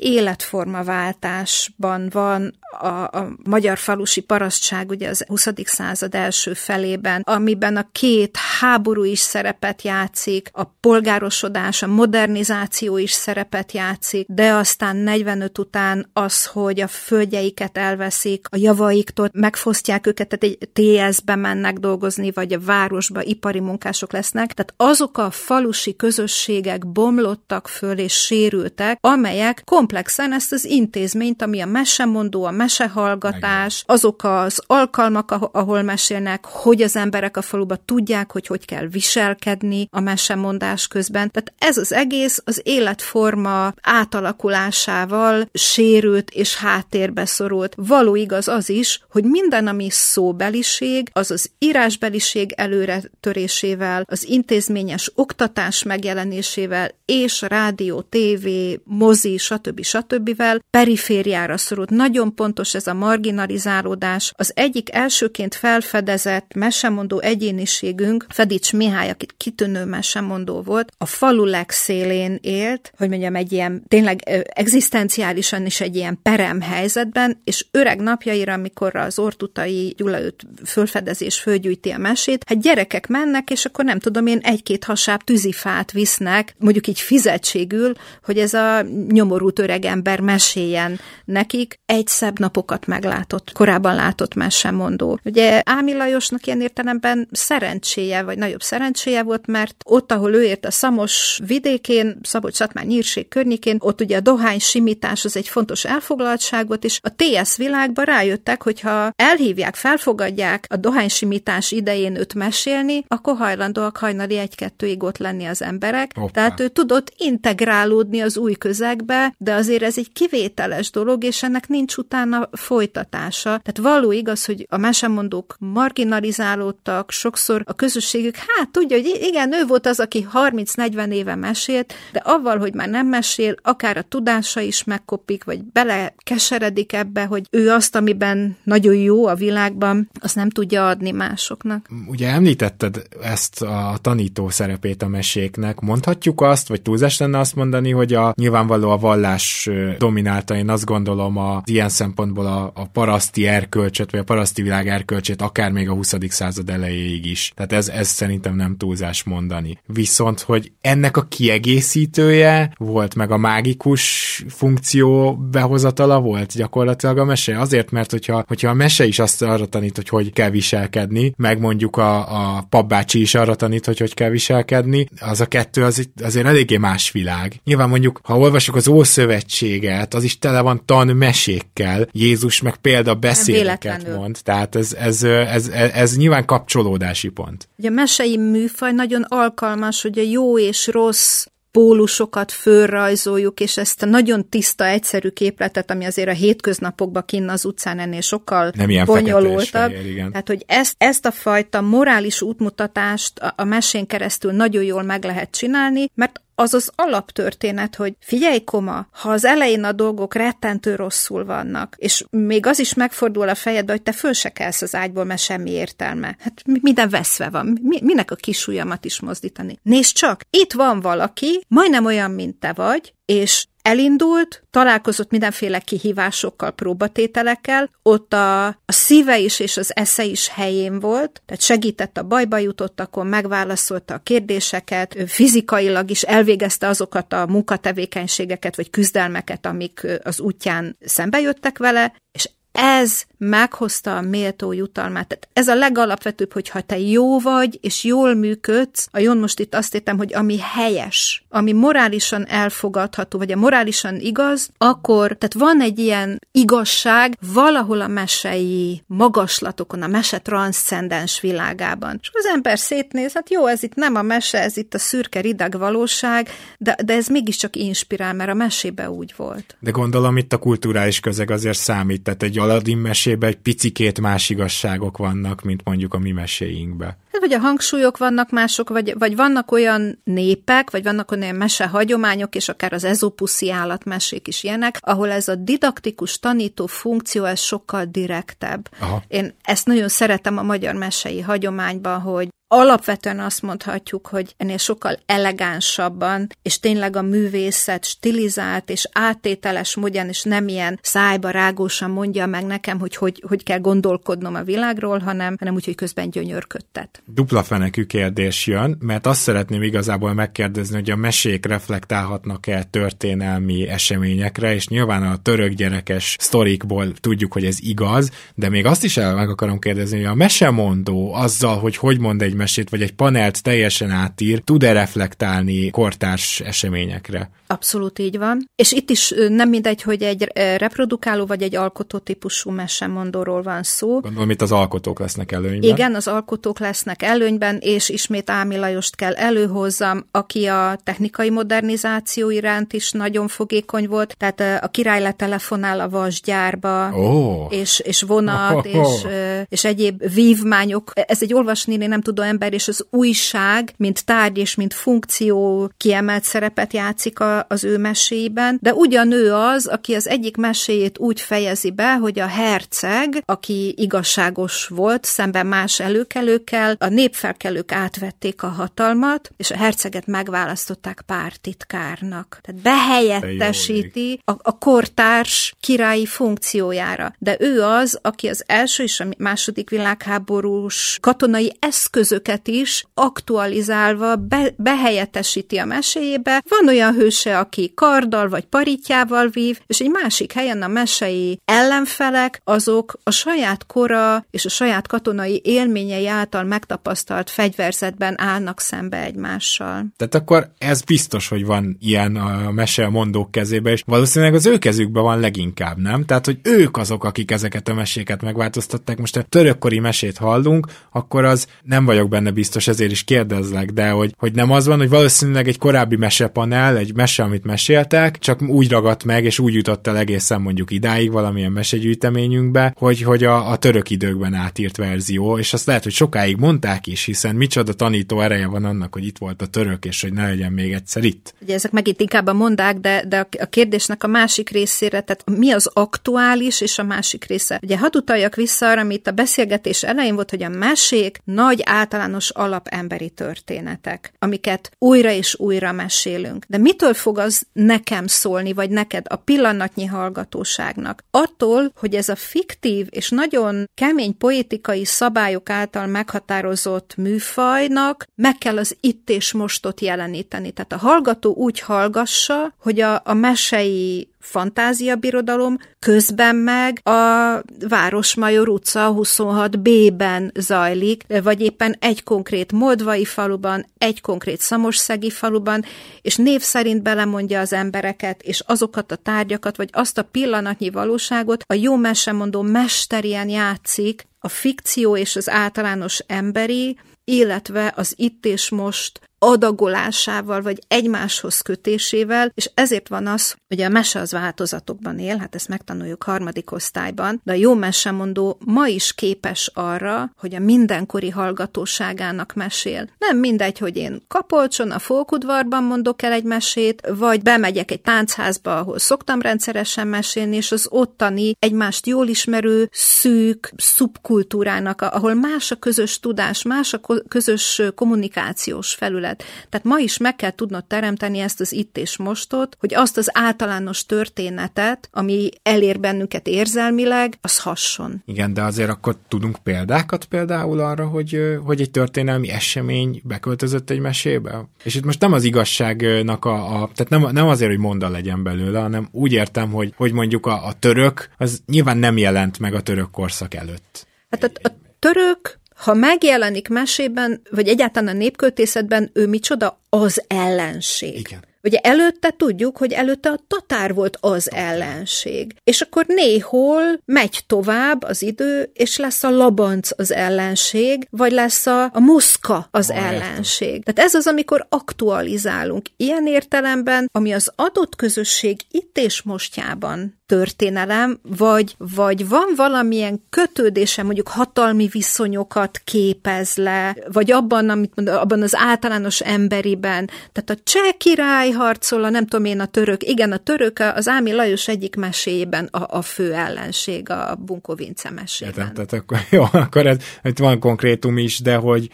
[1.80, 5.46] életformaváltásban van a, a magyar falusi parasztság ugye az 20.
[5.64, 13.12] század első felében, amiben a két háború is szerepet játszik, a polgárosodás, a modernizáció is
[13.12, 20.28] szerepet játszik, de aztán 45 után az, hogy a földjeiket elveszik, a javaiktól megfosztják őket,
[20.28, 25.96] tehát egy TS-be mennek dolgozni, vagy a városba ipari munkások lesznek, tehát azok a falusi
[25.96, 33.82] közösségek bomlottak föl és sérültek, amelyek komplexen ezt az intézményt, ami a mesemondó, a mesehallgatás,
[33.86, 39.88] azok az alkalmak, ahol mesélnek, hogy az emberek a faluba tudják, hogy hogy kell viselkedni
[39.90, 41.30] a mesemondás közben.
[41.30, 47.74] Tehát ez az egész az életforma átalakulásával sérült és háttérbe szorult.
[47.76, 55.12] Való igaz az is, hogy minden, ami szóbeliség, az az írásbeliség előre törésével, az intézményes
[55.14, 59.82] oktatás megjelenésével és rádió, tévé, mozi, stb.
[59.82, 60.42] stb.
[60.70, 61.90] perifériára szorult.
[61.90, 64.32] Nagyon pontos ez a marginalizálódás.
[64.36, 72.38] Az egyik elsőként felfedezett mesemondó egyéniségünk, Fedics Mihály, aki kitűnő mesemondó volt, a falu legszélén
[72.42, 78.52] élt, hogy mondjam, egy ilyen tényleg egzisztenciálisan is egy ilyen perem helyzetben, és öreg napjaira,
[78.52, 83.98] amikor az ortutai Gyula őt fölfedezés fölgyűjti a mesét, hát gyerekek mennek, és akkor nem
[83.98, 87.92] tudom én, egy-két hasáb tűzifát visznek, mondjuk így fizetségül,
[88.24, 91.49] hogy ez a nyomorult öreg ember meséljen nekik.
[91.86, 95.18] Egy szebb napokat meglátott, korábban látott mesemondó.
[95.24, 100.64] Ugye Ámi Lajosnak ilyen értelemben szerencséje, vagy nagyobb szerencséje volt, mert ott, ahol ő ért
[100.64, 106.66] a Szamos vidékén, Szabolcs-Szatmár nyírség környékén, ott ugye a dohány simítás az egy fontos elfoglaltság
[106.66, 113.36] volt, és a TS világban rájöttek, hogyha elhívják, felfogadják a dohánysimítás idején őt mesélni, akkor
[113.36, 116.12] hajlandóak hajnali egy-kettőig ott lenni az emberek.
[116.14, 116.32] Hoppá.
[116.32, 121.46] Tehát ő tudott integrálódni az új közegbe, de azért ez egy kivételes dolog, és és
[121.46, 123.60] ennek nincs utána folytatása.
[123.62, 129.66] Tehát való igaz, hogy a mesemondók marginalizálódtak, sokszor a közösségük, hát tudja, hogy igen, ő
[129.66, 134.60] volt az, aki 30-40 éve mesélt, de avval, hogy már nem mesél, akár a tudása
[134.60, 140.34] is megkopik, vagy bele keseredik ebbe, hogy ő azt, amiben nagyon jó a világban, azt
[140.34, 141.88] nem tudja adni másoknak.
[142.06, 145.80] Ugye említetted ezt a tanító szerepét a meséknek.
[145.80, 150.84] Mondhatjuk azt, vagy túlzás lenne azt mondani, hogy a nyilvánvaló a vallás dominálta, én azt
[150.84, 155.88] gondolom a ilyen szempontból a, a paraszti erkölcsöt, vagy a paraszti világ erkölcsét, akár még
[155.88, 156.14] a 20.
[156.28, 157.52] század elejéig is.
[157.56, 159.78] Tehát ez, ez szerintem nem túlzás mondani.
[159.86, 167.60] Viszont, hogy ennek a kiegészítője volt, meg a mágikus funkció behozatala volt gyakorlatilag a mese.
[167.60, 171.60] Azért, mert hogyha, hogyha a mese is azt arra tanít, hogy hogy kell viselkedni, meg
[171.60, 176.08] mondjuk a, a papbácsi is arra tanít, hogy hogy kell viselkedni, az a kettő az,
[176.22, 177.60] azért eléggé más világ.
[177.64, 183.14] Nyilván mondjuk, ha olvasok az Ószövetséget, az is tele van tan mesékkel, Jézus meg példa
[183.14, 187.68] beszéleket mond, tehát ez, ez, ez, ez, ez nyilván kapcsolódási pont.
[187.78, 194.02] Ugye a mesei műfaj nagyon alkalmas, hogy a jó és rossz pólusokat fölrajzoljuk, és ezt
[194.02, 199.04] a nagyon tiszta, egyszerű képletet, ami azért a hétköznapokban kinn az utcán ennél sokkal Nem
[199.04, 199.92] bonyolultabb.
[200.30, 205.24] Tehát, hogy ezt, ezt a fajta morális útmutatást a, a mesén keresztül nagyon jól meg
[205.24, 210.94] lehet csinálni, mert az az alaptörténet, hogy figyelj koma, ha az elején a dolgok rettentő
[210.94, 214.94] rosszul vannak, és még az is megfordul a fejedbe, hogy te föl se kelsz az
[214.94, 216.36] ágyból, mert semmi értelme.
[216.38, 217.78] Hát minden veszve van.
[217.82, 219.78] Mi, minek a kisujjamat is mozdítani?
[219.82, 226.70] Nézd csak, itt van valaki, majdnem olyan, mint te vagy, és elindult, találkozott mindenféle kihívásokkal,
[226.70, 232.22] próbatételekkel, ott a, a szíve is és az esze is helyén volt, tehát segített a
[232.22, 240.40] bajba jutottakon, megválaszolta a kérdéseket, fizikailag is elvégezte azokat a munkatevékenységeket vagy küzdelmeket, amik az
[240.40, 245.28] útján szembe jöttek vele, és ez meghozta a méltó jutalmát.
[245.28, 249.74] Tehát ez a legalapvetőbb, hogyha te jó vagy, és jól működsz, a jön most itt
[249.74, 255.80] azt értem, hogy ami helyes, ami morálisan elfogadható, vagy a morálisan igaz, akkor, tehát van
[255.80, 262.18] egy ilyen igazság valahol a mesei magaslatokon, a mese transzcendens világában.
[262.22, 265.40] És az ember szétnéz, hát jó, ez itt nem a mese, ez itt a szürke
[265.40, 269.76] rideg valóság, de, de ez mégiscsak inspirál, mert a mesébe úgy volt.
[269.78, 274.50] De gondolom itt a kulturális közeg azért számít, tehát egy Aladdin mesében egy picikét más
[274.50, 277.16] igazságok vannak, mint mondjuk a mi meséinkbe.
[277.32, 281.86] Hát, vagy a hangsúlyok vannak mások, vagy, vagy vannak olyan népek, vagy vannak olyan mese
[281.86, 287.60] hagyományok, és akár az ezopuszi állatmesék is ilyenek, ahol ez a didaktikus tanító funkció, ez
[287.60, 288.88] sokkal direktebb.
[289.00, 289.22] Aha.
[289.28, 295.18] Én ezt nagyon szeretem a magyar mesei hagyományban, hogy alapvetően azt mondhatjuk, hogy ennél sokkal
[295.26, 302.46] elegánsabban, és tényleg a művészet stilizált és átételes módján, és nem ilyen szájba rágósan mondja
[302.46, 307.22] meg nekem, hogy hogy, hogy kell gondolkodnom a világról, hanem, hanem úgy, hogy közben gyönyörködtet.
[307.34, 314.74] Dupla fenekű kérdés jön, mert azt szeretném igazából megkérdezni, hogy a mesék reflektálhatnak-e történelmi eseményekre,
[314.74, 319.34] és nyilván a török gyerekes sztorikból tudjuk, hogy ez igaz, de még azt is el
[319.34, 323.62] meg akarom kérdezni, hogy a mesemondó azzal, hogy hogy mond egy mesét, vagy egy panelt
[323.62, 327.50] teljesen átír, tud-e reflektálni kortárs eseményekre?
[327.66, 328.70] Abszolút így van.
[328.76, 334.20] És itt is nem mindegy, hogy egy reprodukáló vagy egy alkotó típusú mesemondóról van szó.
[334.20, 335.90] Gondolom itt az alkotók lesznek előnyben.
[335.90, 342.50] Igen, az alkotók lesznek előnyben, és ismét Ámi Lajost kell előhozzam, aki a technikai modernizáció
[342.50, 347.66] iránt is nagyon fogékony volt, tehát a király letelefonál a vasgyárba, oh.
[347.70, 348.94] és, és vonat, oh.
[349.00, 349.26] és,
[349.68, 351.12] és egyéb vívmányok.
[351.14, 356.44] Ez egy olvasni nem tudó ember, és az újság, mint tárgy és mint funkció kiemelt
[356.44, 361.40] szerepet játszik a, az ő meséjében, de ugyan ő az, aki az egyik meséjét úgy
[361.40, 368.68] fejezi be, hogy a herceg, aki igazságos volt szemben más előkelőkkel, a népfelkelők átvették a
[368.68, 372.58] hatalmat, és a herceget megválasztották pártitkárnak.
[372.62, 377.32] Tehát behelyettesíti a, a kortárs királyi funkciójára.
[377.38, 384.74] De ő az, aki az első és a második világháborús katonai eszközöket is aktualizálva be,
[384.76, 386.62] behelyettesíti a meséjébe.
[386.68, 392.60] Van olyan hőse, aki karddal vagy paritjával vív, és egy másik helyen a mesei ellenfelek,
[392.64, 400.06] azok a saját kora és a saját katonai élményei által megtapasztalt fegyverzetben állnak szembe egymással.
[400.16, 404.66] Tehát akkor ez biztos, hogy van ilyen a mese a mondók kezébe, és valószínűleg az
[404.66, 406.24] ő kezükben van leginkább, nem?
[406.24, 409.18] Tehát, hogy ők azok, akik ezeket a meséket megváltoztatták.
[409.18, 414.10] Most a törökkori mesét hallunk, akkor az nem vagyok benne biztos, ezért is kérdezlek, de
[414.10, 418.62] hogy, hogy nem az van, hogy valószínűleg egy korábbi mesepanel, egy mese, amit meséltek, csak
[418.62, 423.70] úgy ragadt meg, és úgy jutott el egészen mondjuk idáig valamilyen mesegyűjteményünkbe, hogy, hogy a,
[423.70, 428.40] a török időkben átírt verzió, és azt lehet, hogy sokáig mondták is, hiszen micsoda tanító
[428.40, 431.54] ereje van annak, hogy itt volt a török, és hogy ne legyen még egyszer itt.
[431.62, 435.70] Ugye ezek megint inkább a mondák, de, de a kérdésnek a másik részére, tehát mi
[435.70, 437.80] az aktuális, és a másik része.
[437.82, 442.50] Ugye hadd utaljak vissza arra, amit a beszélgetés elején volt, hogy a mesék nagy általános
[442.50, 446.64] alapemberi történetek, amiket újra és újra mesélünk.
[446.68, 451.24] De mitől fog az nekem szólni, vagy neked a pillanatnyi hallgatóságnak?
[451.30, 456.68] Attól, hogy ez a fiktív és nagyon kemény poetikai szabályok által meghatározott
[457.16, 460.70] műfajnak meg kell az itt és mostot jeleníteni.
[460.70, 469.14] Tehát a hallgató úgy hallgassa, hogy a, a mesei fantáziabirodalom, közben meg a Városmajor utca
[469.16, 475.84] 26B-ben zajlik, vagy éppen egy konkrét moldvai faluban, egy konkrét szamosszegi faluban,
[476.22, 481.62] és név szerint belemondja az embereket, és azokat a tárgyakat, vagy azt a pillanatnyi valóságot
[481.66, 488.70] a jó mesemondó mesterien játszik, a fikció és az általános emberi, illetve az itt és
[488.70, 495.36] most adagolásával, vagy egymáshoz kötésével, és ezért van az, hogy a mese az változatokban él,
[495.36, 500.58] hát ezt megtanuljuk harmadik osztályban, de a jó mesemondó ma is képes arra, hogy a
[500.58, 503.08] mindenkori hallgatóságának mesél.
[503.18, 508.78] Nem mindegy, hogy én Kapolcson, a Fókudvarban mondok el egy mesét, vagy bemegyek egy táncházba,
[508.78, 515.76] ahol szoktam rendszeresen mesélni, és az ottani egymást jól ismerő, szűk szubkultúrának, ahol más a
[515.76, 519.44] közös tudás, más a közös kommunikációs felület, élet.
[519.68, 523.30] Tehát ma is meg kell tudnod teremteni ezt az itt és mostot, hogy azt az
[523.32, 528.22] általános történetet, ami elér bennünket érzelmileg, az hasson.
[528.26, 534.00] Igen, de azért akkor tudunk példákat például arra, hogy, hogy egy történelmi esemény beköltözött egy
[534.00, 534.68] mesébe?
[534.82, 538.42] És itt most nem az igazságnak a, a tehát nem, nem azért, hogy monda legyen
[538.42, 542.74] belőle, hanem úgy értem, hogy, hogy mondjuk a, a török, az nyilván nem jelent meg
[542.74, 544.06] a török korszak előtt.
[544.30, 549.80] Hát a, a török ha megjelenik mesében, vagy egyáltalán a népköltészetben, ő micsoda?
[549.88, 551.18] Az ellenség.
[551.18, 551.48] Igen.
[551.62, 555.54] Ugye előtte tudjuk, hogy előtte a tatár volt az ellenség.
[555.64, 561.66] És akkor néhol megy tovább az idő, és lesz a labanc az ellenség, vagy lesz
[561.66, 563.84] a, a muszka az ah, ellenség.
[563.84, 565.86] Tehát ez az, amikor aktualizálunk.
[565.96, 574.02] Ilyen értelemben, ami az adott közösség itt és mostjában történelem, vagy, vagy van valamilyen kötődése,
[574.02, 580.10] mondjuk hatalmi viszonyokat képez le, vagy abban, amit mond, abban az általános emberiben.
[580.32, 584.08] Tehát a cseh király harcol, a nem tudom én, a török, igen, a török az
[584.08, 588.54] Ámi Lajos egyik meséjében a, a fő ellenség, a Bunko Vince mesében.
[588.54, 591.88] Értem, tehát akkor, jó, akkor ez, itt van konkrétum is, de hogy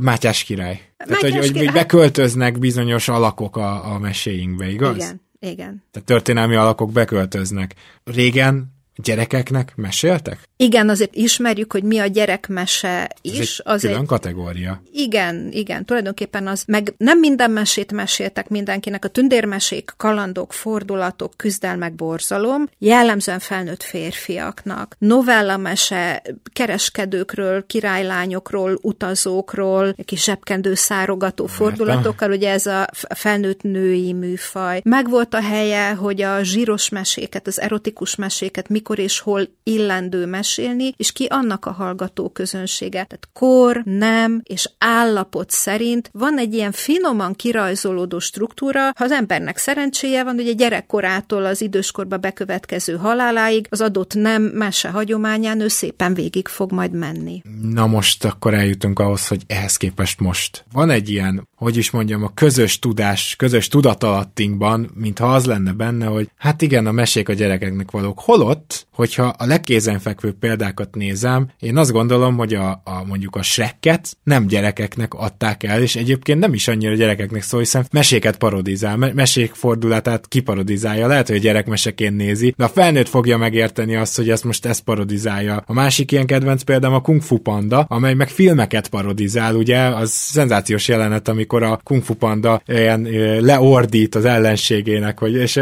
[0.00, 0.80] Mátyás király.
[0.98, 1.64] Mátyás tehát, hogy, király.
[1.64, 4.96] hogy beköltöznek bizonyos alakok a, a meséinkbe, igaz?
[4.96, 5.22] Igen.
[5.50, 5.82] Igen.
[5.90, 7.74] Tehát történelmi alakok beköltöznek.
[8.04, 10.38] Régen gyerekeknek meséltek?
[10.56, 13.38] Igen, azért ismerjük, hogy mi a gyerekmese is.
[13.38, 14.06] Ez egy az külön egy...
[14.06, 14.82] kategória.
[14.92, 21.94] Igen, igen, tulajdonképpen az, meg nem minden mesét meséltek mindenkinek, a tündérmesék, kalandok, fordulatok, küzdelmek,
[21.94, 24.96] borzalom, jellemzően felnőtt férfiaknak.
[24.98, 26.22] Novella mese
[26.52, 34.80] kereskedőkről, királylányokról, utazókról, kis zsebkendő szárogató fordulatokkal, ugye ez a felnőtt női műfaj.
[34.84, 40.94] Megvolt a helye, hogy a zsíros meséket, az erotikus meséket mikor és hol illendő mesélni,
[40.96, 43.04] és ki annak a hallgató közönsége.
[43.04, 49.56] Tehát kor, nem és állapot szerint van egy ilyen finoman kirajzolódó struktúra, ha az embernek
[49.56, 55.68] szerencséje van, hogy a gyerekkorától az időskorba bekövetkező haláláig az adott nem mese hagyományán ő
[55.68, 57.42] szépen végig fog majd menni.
[57.62, 62.22] Na most akkor eljutunk ahhoz, hogy ehhez képest most van egy ilyen, hogy is mondjam,
[62.22, 67.32] a közös tudás, közös tudatalattinkban, mintha az lenne benne, hogy hát igen, a mesék a
[67.32, 68.18] gyerekeknek valók.
[68.20, 74.16] Holott hogyha a legkézenfekvő példákat nézem, én azt gondolom, hogy a, a mondjuk a Shrekket
[74.22, 79.14] nem gyerekeknek adták el, és egyébként nem is annyira gyerekeknek szól, hiszen meséket parodizál, me-
[79.14, 81.06] mesék fordulatát kiparodizálja.
[81.06, 84.66] Lehet, hogy a gyerek meseként nézi, de a felnőtt fogja megérteni azt, hogy ezt most
[84.66, 85.62] ezt parodizálja.
[85.66, 90.10] A másik ilyen kedvenc példám a Kung Fu Panda, amely meg filmeket parodizál, ugye, az
[90.10, 93.02] szenzációs jelenet, amikor a Kung Fu Panda ilyen
[93.40, 95.60] leordít az ellenségének, hogy, és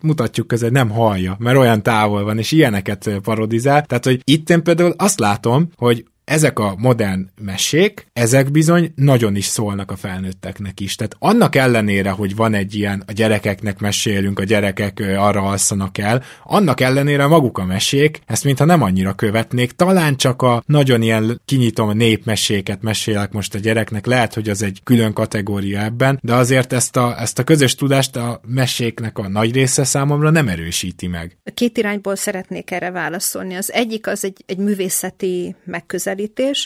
[0.00, 3.84] mutatjuk közben, nem hallja, mert olyan távol van, és ilyeneket parodizál.
[3.84, 9.36] Tehát, hogy itt én például azt látom, hogy ezek a modern mesék, ezek bizony nagyon
[9.36, 10.94] is szólnak a felnőtteknek is.
[10.94, 16.22] Tehát annak ellenére, hogy van egy ilyen, a gyerekeknek mesélünk, a gyerekek arra alszanak el,
[16.44, 21.40] annak ellenére maguk a mesék, ezt mintha nem annyira követnék, talán csak a nagyon ilyen,
[21.44, 26.34] kinyitom a népmeséket mesélek most a gyereknek, lehet, hogy az egy külön kategória ebben, de
[26.34, 31.06] azért ezt a, ezt a közös tudást a meséknek a nagy része számomra nem erősíti
[31.06, 31.36] meg.
[31.54, 33.54] Két irányból szeretnék erre válaszolni.
[33.54, 36.14] Az egyik az egy, egy művészeti megközelítés,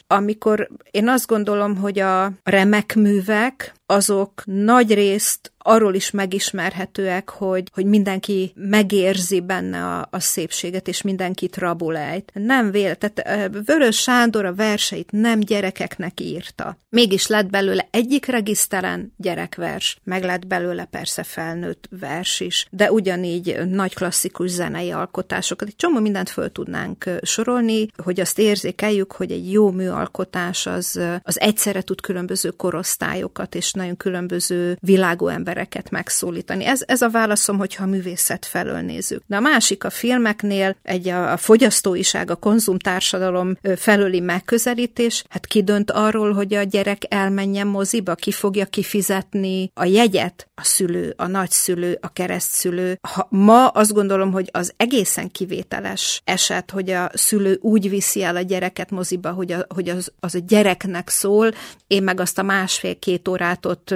[0.06, 7.68] amikor én azt gondolom, hogy a remek művek azok nagy részt arról is megismerhetőek, hogy,
[7.72, 12.30] hogy mindenki megérzi benne a, a szépséget, és mindenkit rabulejt.
[12.34, 16.78] Nem véle, tehát Vörös Sándor a verseit nem gyerekeknek írta.
[16.88, 23.58] Mégis lett belőle egyik regiszteren gyerekvers, meg lett belőle persze felnőtt vers is, de ugyanígy
[23.68, 25.68] nagy klasszikus zenei alkotásokat.
[25.68, 31.40] Egy csomó mindent föl tudnánk sorolni, hogy azt érzékeljük, hogy egy jó műalkotás az, az
[31.40, 36.64] egyszerre tud különböző korosztályokat és nagyon különböző világú embereket megszólítani.
[36.64, 39.22] Ez, ez a válaszom, hogyha a művészet felől nézzük.
[39.26, 45.64] De a másik a filmeknél egy a, a fogyasztóiság, a konzumtársadalom felőli megközelítés, hát ki
[45.86, 51.98] arról, hogy a gyerek elmenjen moziba, ki fogja kifizetni a jegyet, a szülő, a nagyszülő,
[52.00, 52.98] a keresztszülő.
[53.08, 58.36] Ha ma azt gondolom, hogy az egészen kivételes eset, hogy a szülő úgy viszi el
[58.36, 61.50] a gyereket moziba, hogy, a, hogy az, az a gyereknek szól,
[61.86, 63.94] én meg azt a másfél-két órát ott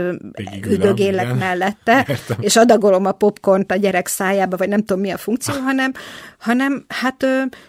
[0.68, 2.36] üdögélek mellette, Értem.
[2.40, 5.92] és adagolom a popcornt a gyerek szájába, vagy nem tudom mi a funkció, hanem,
[6.44, 7.26] hanem hát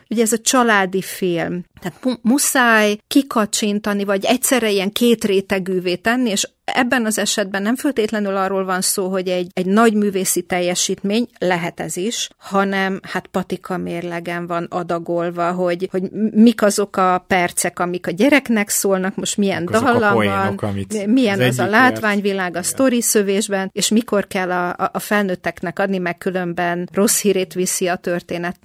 [0.09, 1.63] ugye ez a családi film.
[1.82, 8.65] Tehát muszáj kikacsintani, vagy egyszerre ilyen kétrétegűvé tenni, és Ebben az esetben nem föltétlenül arról
[8.65, 14.47] van szó, hogy egy, egy nagy művészi teljesítmény, lehet ez is, hanem hát patika mérlegen
[14.47, 20.13] van adagolva, hogy, hogy mik azok a percek, amik a gyereknek szólnak, most milyen dallam
[20.13, 24.99] poénok, van, milyen az, az a látványvilág a sztori szövésben, és mikor kell a, a,
[24.99, 27.95] felnőtteknek adni, meg különben rossz hírét viszi a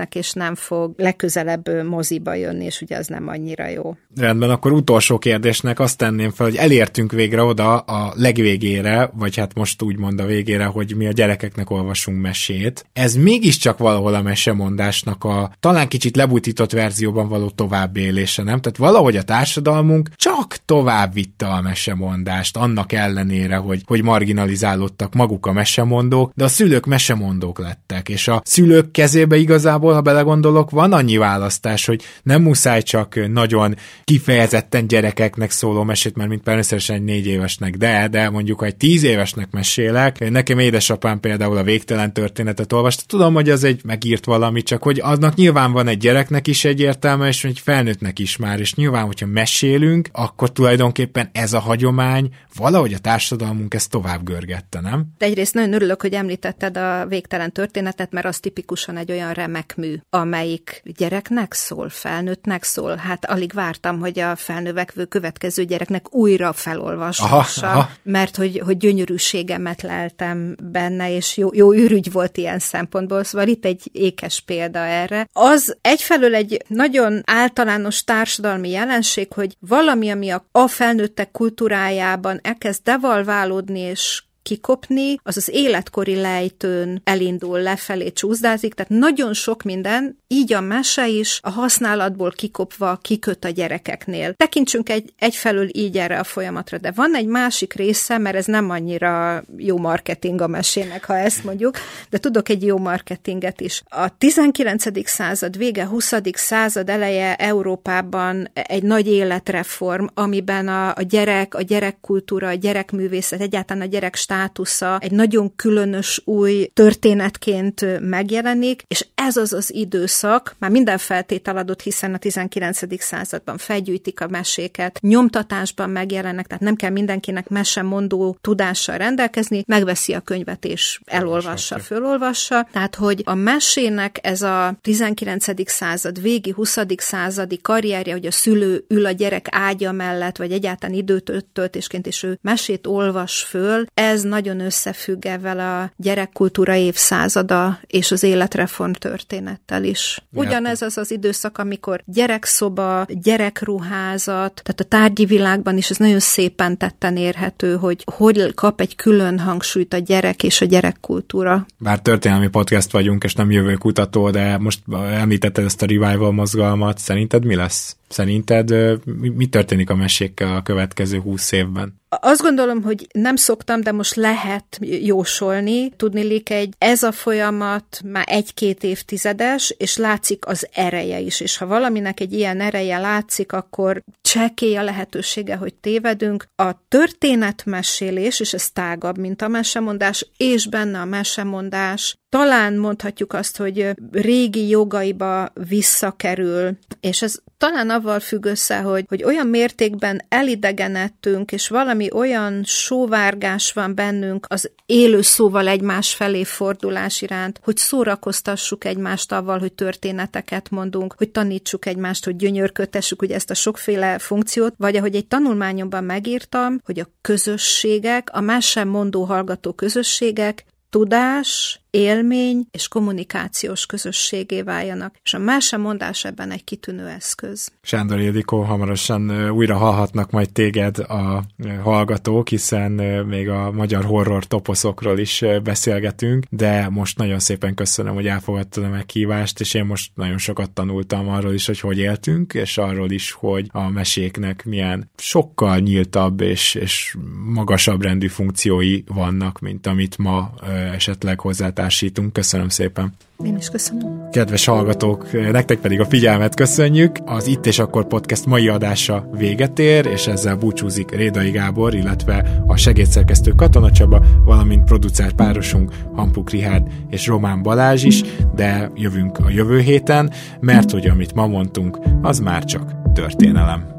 [0.01, 3.97] történetnek, és nem fog legközelebb moziba jönni, és ugye az nem annyira jó.
[4.17, 9.55] Rendben, akkor utolsó kérdésnek azt tenném fel, hogy elértünk végre oda, a legvégére, vagy hát
[9.55, 12.87] most úgy mond a végére, hogy mi a gyerekeknek olvasunk mesét.
[12.93, 18.61] Ez mégiscsak valahol a mesemondásnak a talán kicsit lebutított verzióban való továbbélése, nem?
[18.61, 25.47] Tehát valahogy a társadalmunk csak tovább vitte a mesemondást, annak ellenére, hogy, hogy marginalizálódtak maguk
[25.47, 30.93] a mesemondók, de a szülők mesemondók lettek, és a szülők kezébe igazából, ha belegondolok, van
[30.93, 37.03] annyi választás, hogy nem muszáj csak nagyon kifejezetten gyerekeknek szóló mesét, mert mint persze egy
[37.03, 42.13] négy évesnek de, de mondjuk, ha egy tíz évesnek mesélek, nekem édesapám például a végtelen
[42.13, 46.47] történetet olvasta, tudom, hogy az egy megírt valami, csak hogy annak nyilván van egy gyereknek
[46.47, 51.53] is egy értelme, és egy felnőttnek is már, és nyilván, hogyha mesélünk, akkor tulajdonképpen ez
[51.53, 55.07] a hagyomány valahogy a társadalmunk ezt tovább görgette, nem?
[55.19, 59.70] De egyrészt nagyon örülök, hogy említetted a végtelen történetet, mert az tipikusan egy olyan remek
[59.77, 62.97] mű, amelyik gyereknek szól, felnőttnek szól.
[62.97, 67.91] Hát alig vártam, hogy a felnövekvő következő gyereknek újra felolvassa Aha.
[68.03, 73.65] mert hogy, hogy gyönyörűségemet leltem benne, és jó, jó űrügy volt ilyen szempontból, szóval itt
[73.65, 75.29] egy ékes példa erre.
[75.33, 82.83] Az egyfelől egy nagyon általános társadalmi jelenség, hogy valami, ami a, a felnőttek kultúrájában elkezd
[82.83, 90.53] devalválódni, és kikopni, az az életkori lejtőn elindul lefelé, csúszdázik, tehát nagyon sok minden, így
[90.53, 94.35] a mese is a használatból kikopva kiköt a gyerekeknél.
[94.35, 98.71] Tekintsünk egy, egyfelől így erre a folyamatra, de van egy másik része, mert ez nem
[98.71, 101.77] annyira jó marketing a mesének, ha ezt mondjuk,
[102.11, 103.83] de tudok egy jó marketinget is.
[103.89, 105.09] A 19.
[105.09, 106.13] század vége, 20.
[106.33, 113.83] század eleje Európában egy nagy életreform, amiben a, a gyerek, a gyerekkultúra, a gyerekművészet, egyáltalán
[113.83, 120.71] a gyerek státusza egy nagyon különös új történetként megjelenik, és ez az az időszak, már
[120.71, 123.03] minden feltétel adott, hiszen a 19.
[123.03, 130.21] században felgyűjtik a meséket, nyomtatásban megjelennek, tehát nem kell mindenkinek mesemondó tudással rendelkezni, megveszi a
[130.21, 132.69] könyvet és elolvassa, fölolvassa.
[132.73, 135.71] Tehát, hogy a mesének ez a 19.
[135.71, 136.79] század végi, 20.
[136.97, 142.23] századi karrierje, hogy a szülő ül a gyerek ágya mellett, vagy egyáltalán időt töltésként, és
[142.23, 148.93] ő mesét olvas föl, ez ez nagyon összefügg ezzel a gyerekkultúra évszázada és az életreform
[148.93, 150.23] történettel is.
[150.33, 156.79] Ugyanez az az időszak, amikor gyerekszoba, gyerekruházat, tehát a tárgyi világban is ez nagyon szépen
[156.79, 161.67] tetten érhető, hogy hogy kap egy külön hangsúlyt a gyerek és a gyerekkultúra.
[161.79, 164.81] Bár történelmi podcast vagyunk, és nem jövő kutató, de most
[165.13, 167.97] említetted ezt a revival mozgalmat, szerinted mi lesz?
[168.09, 168.99] Szerinted
[169.37, 172.01] mi történik a mesékkel a következő húsz évben?
[172.19, 175.91] Azt gondolom, hogy nem szoktam, de most lehet jósolni.
[175.91, 181.41] Tudni egy, ez a folyamat már egy-két évtizedes, és látszik az ereje is.
[181.41, 186.45] És ha valaminek egy ilyen ereje látszik, akkor csekély a lehetősége, hogy tévedünk.
[186.57, 193.57] A történetmesélés, és ez tágabb, mint a mesemondás, és benne a mesemondás, talán mondhatjuk azt,
[193.57, 201.53] hogy régi jogaiba visszakerül, és ez talán avval függ össze, hogy, hogy olyan mértékben elidegenettünk,
[201.53, 208.85] és valami olyan sóvárgás van bennünk az élő szóval egymás felé fordulás iránt, hogy szórakoztassuk
[208.85, 214.75] egymást avval, hogy történeteket mondunk, hogy tanítsuk egymást, hogy gyönyörködtessük ugye ezt a sokféle funkciót,
[214.77, 221.80] vagy ahogy egy tanulmányomban megírtam, hogy a közösségek, a más sem mondó hallgató közösségek tudás,
[221.91, 227.73] élmény és kommunikációs közösségé váljanak, és a más mondás ebben egy kitűnő eszköz.
[227.83, 231.45] Sándor Ildikó, hamarosan újra hallhatnak majd téged a
[231.83, 232.91] hallgatók, hiszen
[233.27, 238.89] még a magyar horror toposzokról is beszélgetünk, de most nagyon szépen köszönöm, hogy elfogadtad a
[238.89, 243.33] meghívást, és én most nagyon sokat tanultam arról is, hogy hogy éltünk, és arról is,
[243.33, 250.55] hogy a meséknek milyen sokkal nyíltabb és, és magasabb rendű funkciói vannak, mint amit ma
[250.93, 252.33] esetleg hozzá társítunk.
[252.33, 253.13] Köszönöm szépen!
[253.45, 254.29] Én is köszönöm.
[254.31, 257.17] Kedves hallgatók, nektek pedig a figyelmet köszönjük.
[257.25, 262.63] Az Itt és Akkor podcast mai adása véget ér, és ezzel búcsúzik Rédai Gábor, illetve
[262.67, 268.23] a segédszerkesztő Katona Csaba, valamint producer párosunk Hampuk Rihárd és Román Balázs is,
[268.55, 273.99] de jövünk a jövő héten, mert hogy amit ma mondtunk, az már csak történelem.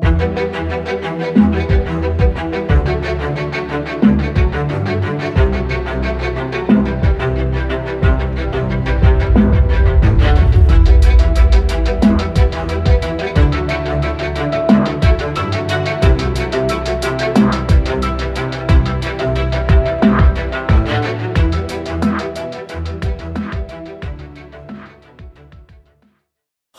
[0.00, 0.79] thank